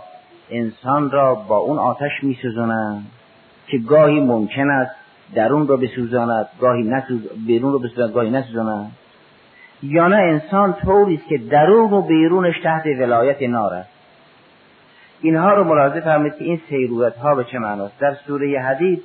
انسان 0.50 1.10
را 1.10 1.34
با 1.34 1.56
اون 1.56 1.78
آتش 1.78 2.10
می 2.22 2.38
که 3.66 3.78
گاهی 3.78 4.20
ممکن 4.20 4.70
است 4.70 4.94
درون 5.34 5.68
را 5.68 5.76
بسوزاند 5.76 6.48
گاهی 6.60 6.82
نسوز 6.82 7.20
بیرون 7.46 7.72
رو 7.72 7.78
بسوزاند 7.78 8.12
گاهی 8.12 8.30
نسوزاند. 8.30 8.92
یا 9.82 10.08
نه 10.08 10.16
انسان 10.16 10.72
طوری 10.72 11.14
است 11.14 11.28
که 11.28 11.38
درون 11.38 11.92
و 11.92 12.02
بیرونش 12.02 12.60
تحت 12.62 12.86
ولایت 12.86 13.42
نار 13.42 13.74
است. 13.74 13.88
اینها 15.20 15.54
رو 15.54 15.64
ملاحظه 15.64 16.00
فرمایید 16.00 16.36
که 16.36 16.44
این 16.44 16.60
سیرورت 16.68 17.16
ها 17.16 17.34
به 17.34 17.44
چه 17.44 17.58
معناست 17.58 17.98
در 18.00 18.14
سوره 18.14 18.60
حدید 18.60 19.02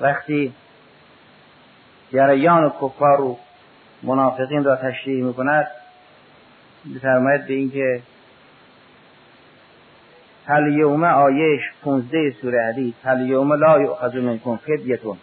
وقتی 0.00 0.52
جریان 2.12 2.70
کفار 2.70 3.20
و 3.20 3.38
منافقین 4.02 4.64
را 4.64 4.76
تشریح 4.76 5.24
می‌کند 5.24 5.66
بفرماید 6.94 7.46
به 7.46 7.54
اینکه 7.54 8.02
هل 10.46 10.72
یوم 10.72 11.04
آیش 11.04 11.60
پونزده 11.82 12.30
سوره 12.42 12.66
حدید 12.68 12.94
هل 13.04 13.28
یوم 13.28 13.52
لا 13.52 13.80
یؤخذ 13.80 14.14
منکم 14.14 14.56
فدیتون 14.56 15.16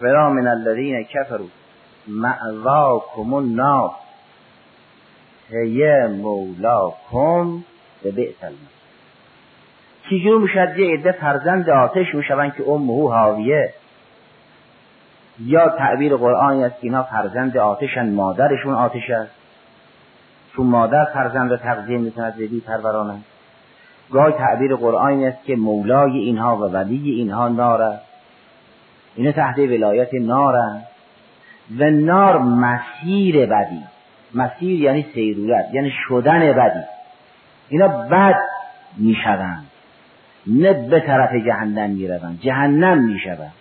ولا 0.00 0.30
من 0.30 0.46
الذین 0.46 1.04
کفروا 1.04 1.46
مأواکم 2.08 3.34
النار. 3.34 3.90
هی 5.50 6.06
مولاکم 6.06 7.64
به 8.02 8.10
بئس 8.10 8.34
چجور 10.10 10.40
می‌شد 10.40 10.78
یه 10.78 10.94
عده 10.94 11.12
فرزند 11.12 11.70
آتش 11.70 12.14
می‌شوند 12.14 12.54
که 12.54 12.68
امه 12.68 13.10
حاویه؟ 13.10 13.74
یا 15.40 15.68
تعبیر 15.68 16.16
قرآنی 16.16 16.64
است 16.64 16.74
که 16.74 16.86
اینها 16.86 17.02
فرزند 17.02 17.56
آتشن 17.56 18.12
مادرشون 18.12 18.74
آتش 18.74 19.10
است. 19.10 19.30
چون 20.56 20.66
مادر 20.66 21.04
فرزند 21.04 21.50
را 21.50 21.56
تغذیه 21.56 21.98
می‌کند 21.98 22.36
به 22.36 22.48
پرورانند 22.66 23.24
گاه 24.12 24.32
تعبیر 24.32 24.76
قرآنی 24.76 25.26
است 25.26 25.44
که 25.44 25.56
مولای 25.56 26.18
اینها 26.18 26.56
و 26.56 26.60
ولی 26.60 27.10
اینها 27.10 27.48
نار 27.48 27.82
است. 27.82 28.04
اینا 29.16 29.32
تحت 29.32 29.58
ولایت 29.58 30.14
نار 30.14 30.54
و 31.78 31.90
نار 31.90 32.38
مسیر 32.38 33.46
بدی. 33.46 33.84
مسیر 34.34 34.80
یعنی 34.80 35.06
سیرورت 35.14 35.68
یعنی 35.72 35.92
شدن 36.08 36.52
بدی. 36.52 36.84
اینا 37.68 37.88
بد 37.88 38.38
می‌شوند. 38.96 39.66
نه 40.46 40.72
به 40.72 41.00
طرف 41.00 41.34
جهنم 41.46 41.90
می‌روند 41.90 42.40
جهنم 42.40 43.04
می‌شوند. 43.04 43.52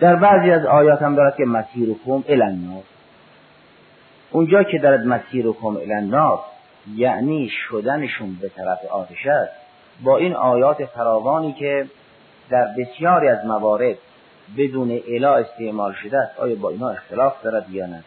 در 0.00 0.16
بعضی 0.16 0.50
از 0.50 0.66
آیات 0.66 1.02
هم 1.02 1.14
دارد 1.14 1.36
که 1.36 1.44
مسیر 1.44 1.90
و 1.90 1.96
کم 2.06 2.24
النار. 2.28 2.82
اونجا 4.30 4.62
که 4.62 4.78
دارد 4.78 5.06
مسیر 5.06 5.46
و 5.46 5.52
کم 5.52 5.76
النار 5.76 6.40
یعنی 6.94 7.48
شدنشون 7.68 8.38
به 8.40 8.48
طرف 8.48 8.84
آتش 8.90 9.26
است. 9.26 9.61
با 10.00 10.16
این 10.16 10.34
آیات 10.34 10.84
فراوانی 10.84 11.52
که 11.52 11.86
در 12.50 12.68
بسیاری 12.78 13.28
از 13.28 13.46
موارد 13.46 13.96
بدون 14.58 15.00
اله 15.08 15.28
استعمال 15.28 15.92
شده 15.92 16.18
است 16.18 16.40
آیا 16.40 16.54
با 16.54 16.70
اینا 16.70 16.88
اختلاف 16.88 17.42
دارد 17.42 17.70
یا 17.70 17.86
نه؟ 17.86 18.04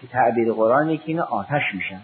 که 0.00 0.06
تعبیر 0.06 0.52
قرآن 0.52 0.96
که 0.96 1.02
اینا 1.06 1.24
آتش 1.24 1.62
میشن. 1.74 2.00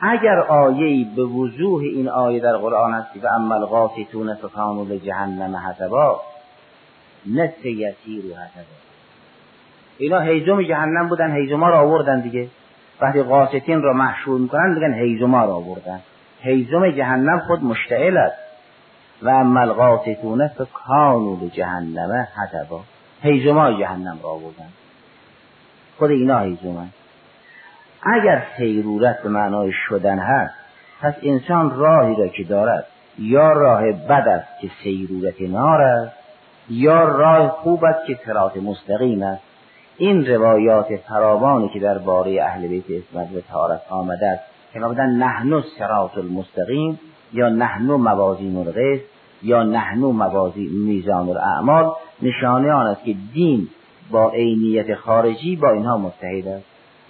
اگر 0.00 0.38
آیه 0.38 1.06
به 1.16 1.22
وضوح 1.22 1.82
این 1.82 2.08
آیه 2.08 2.40
در 2.40 2.56
قرآن 2.56 2.94
است 2.94 3.24
و 3.24 3.26
اما 3.26 3.54
القاسطون 3.54 4.34
فکانوا 4.34 4.82
لجهنم 4.82 5.56
حسبا 5.56 6.20
نصف 7.26 7.64
یسیر 7.64 8.24
و 8.24 8.34
حسبا. 8.34 8.62
اینا 9.98 10.20
هیزم 10.20 10.62
جهنم 10.62 11.08
بودن 11.08 11.36
هیزما 11.36 11.70
را 11.70 11.80
آوردن 11.80 12.20
دیگه. 12.20 12.48
وقتی 13.00 13.22
قاسطین 13.22 13.82
را 13.82 13.92
محشور 13.92 14.40
می‌کنن 14.40 14.74
میگن 14.74 14.94
هیزما 14.94 15.44
را 15.44 15.54
آوردن. 15.54 16.00
هیزم 16.42 16.90
جهنم 16.90 17.38
خود 17.38 17.64
مشتعل 17.64 18.16
است. 18.16 18.38
و 19.22 19.28
اما 19.28 19.60
القاسطون 19.60 20.48
فکانوا 20.48 21.36
لجهنم 21.42 22.26
حسبا 22.36 22.80
هیزما 23.22 23.72
جهنم 23.72 24.18
را 24.22 24.28
آوردن. 24.28 24.68
خود 25.98 26.10
اینا 26.10 26.38
هیزمان 26.38 26.88
اگر 28.02 28.42
سیرورت 28.56 29.22
به 29.22 29.28
معنای 29.28 29.72
شدن 29.88 30.18
هست 30.18 30.54
پس 31.02 31.14
انسان 31.22 31.70
راهی 31.70 32.16
را 32.16 32.28
که 32.28 32.44
دارد 32.44 32.86
یا 33.18 33.52
راه 33.52 33.92
بد 33.92 34.28
است 34.28 34.60
که 34.60 34.70
سیرورت 34.82 35.40
نار 35.40 35.82
است 35.82 36.16
یا 36.70 37.04
راه 37.04 37.48
خوب 37.48 37.84
است 37.84 38.06
که 38.06 38.18
سرات 38.26 38.56
مستقیم 38.56 39.22
است. 39.22 39.42
این 39.96 40.26
روایات 40.26 40.96
فراوانی 41.08 41.68
که 41.68 41.80
در 41.80 41.98
باره 41.98 42.42
اهل 42.42 42.68
بیت 42.68 42.84
اسمت 42.90 43.32
و 43.36 43.40
تارت 43.40 43.80
آمده 43.88 44.26
است. 44.26 44.51
که 44.72 44.80
بودن 44.80 45.10
نحنو 45.10 45.60
سرات 45.78 46.18
المستقیم 46.18 47.00
یا 47.32 47.48
نحنو 47.48 47.98
موازین 47.98 48.56
القسط 48.56 49.04
یا 49.42 49.62
نحنو 49.62 50.12
موازی 50.12 50.66
میزان 50.66 51.28
الاعمال 51.28 51.92
نشانه 52.22 52.72
آن 52.72 52.86
است 52.86 53.04
که 53.04 53.16
دین 53.34 53.68
با 54.10 54.30
عینیت 54.30 54.94
خارجی 54.94 55.56
با 55.56 55.70
اینها 55.70 55.98
متحد 55.98 56.48
است 56.48 56.64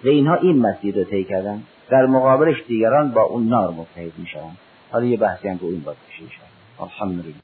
و 0.05 0.09
اینها 0.09 0.35
این 0.35 0.59
مسیر 0.59 0.97
رو 0.97 1.05
طی 1.05 1.25
کردن. 1.25 1.63
در 1.91 2.07
مقابلش 2.07 2.57
دیگران 2.69 3.11
با 3.11 3.23
اون 3.23 3.49
نار 3.49 3.71
متحد 3.71 4.13
می‌شوند. 4.19 4.57
حالا 4.93 5.05
یه 5.05 5.17
بحثی 5.17 5.49
هم 5.49 5.59
رو 5.59 5.67
این 5.67 5.81
باید 5.81 5.99
الحمدلله. 6.81 7.35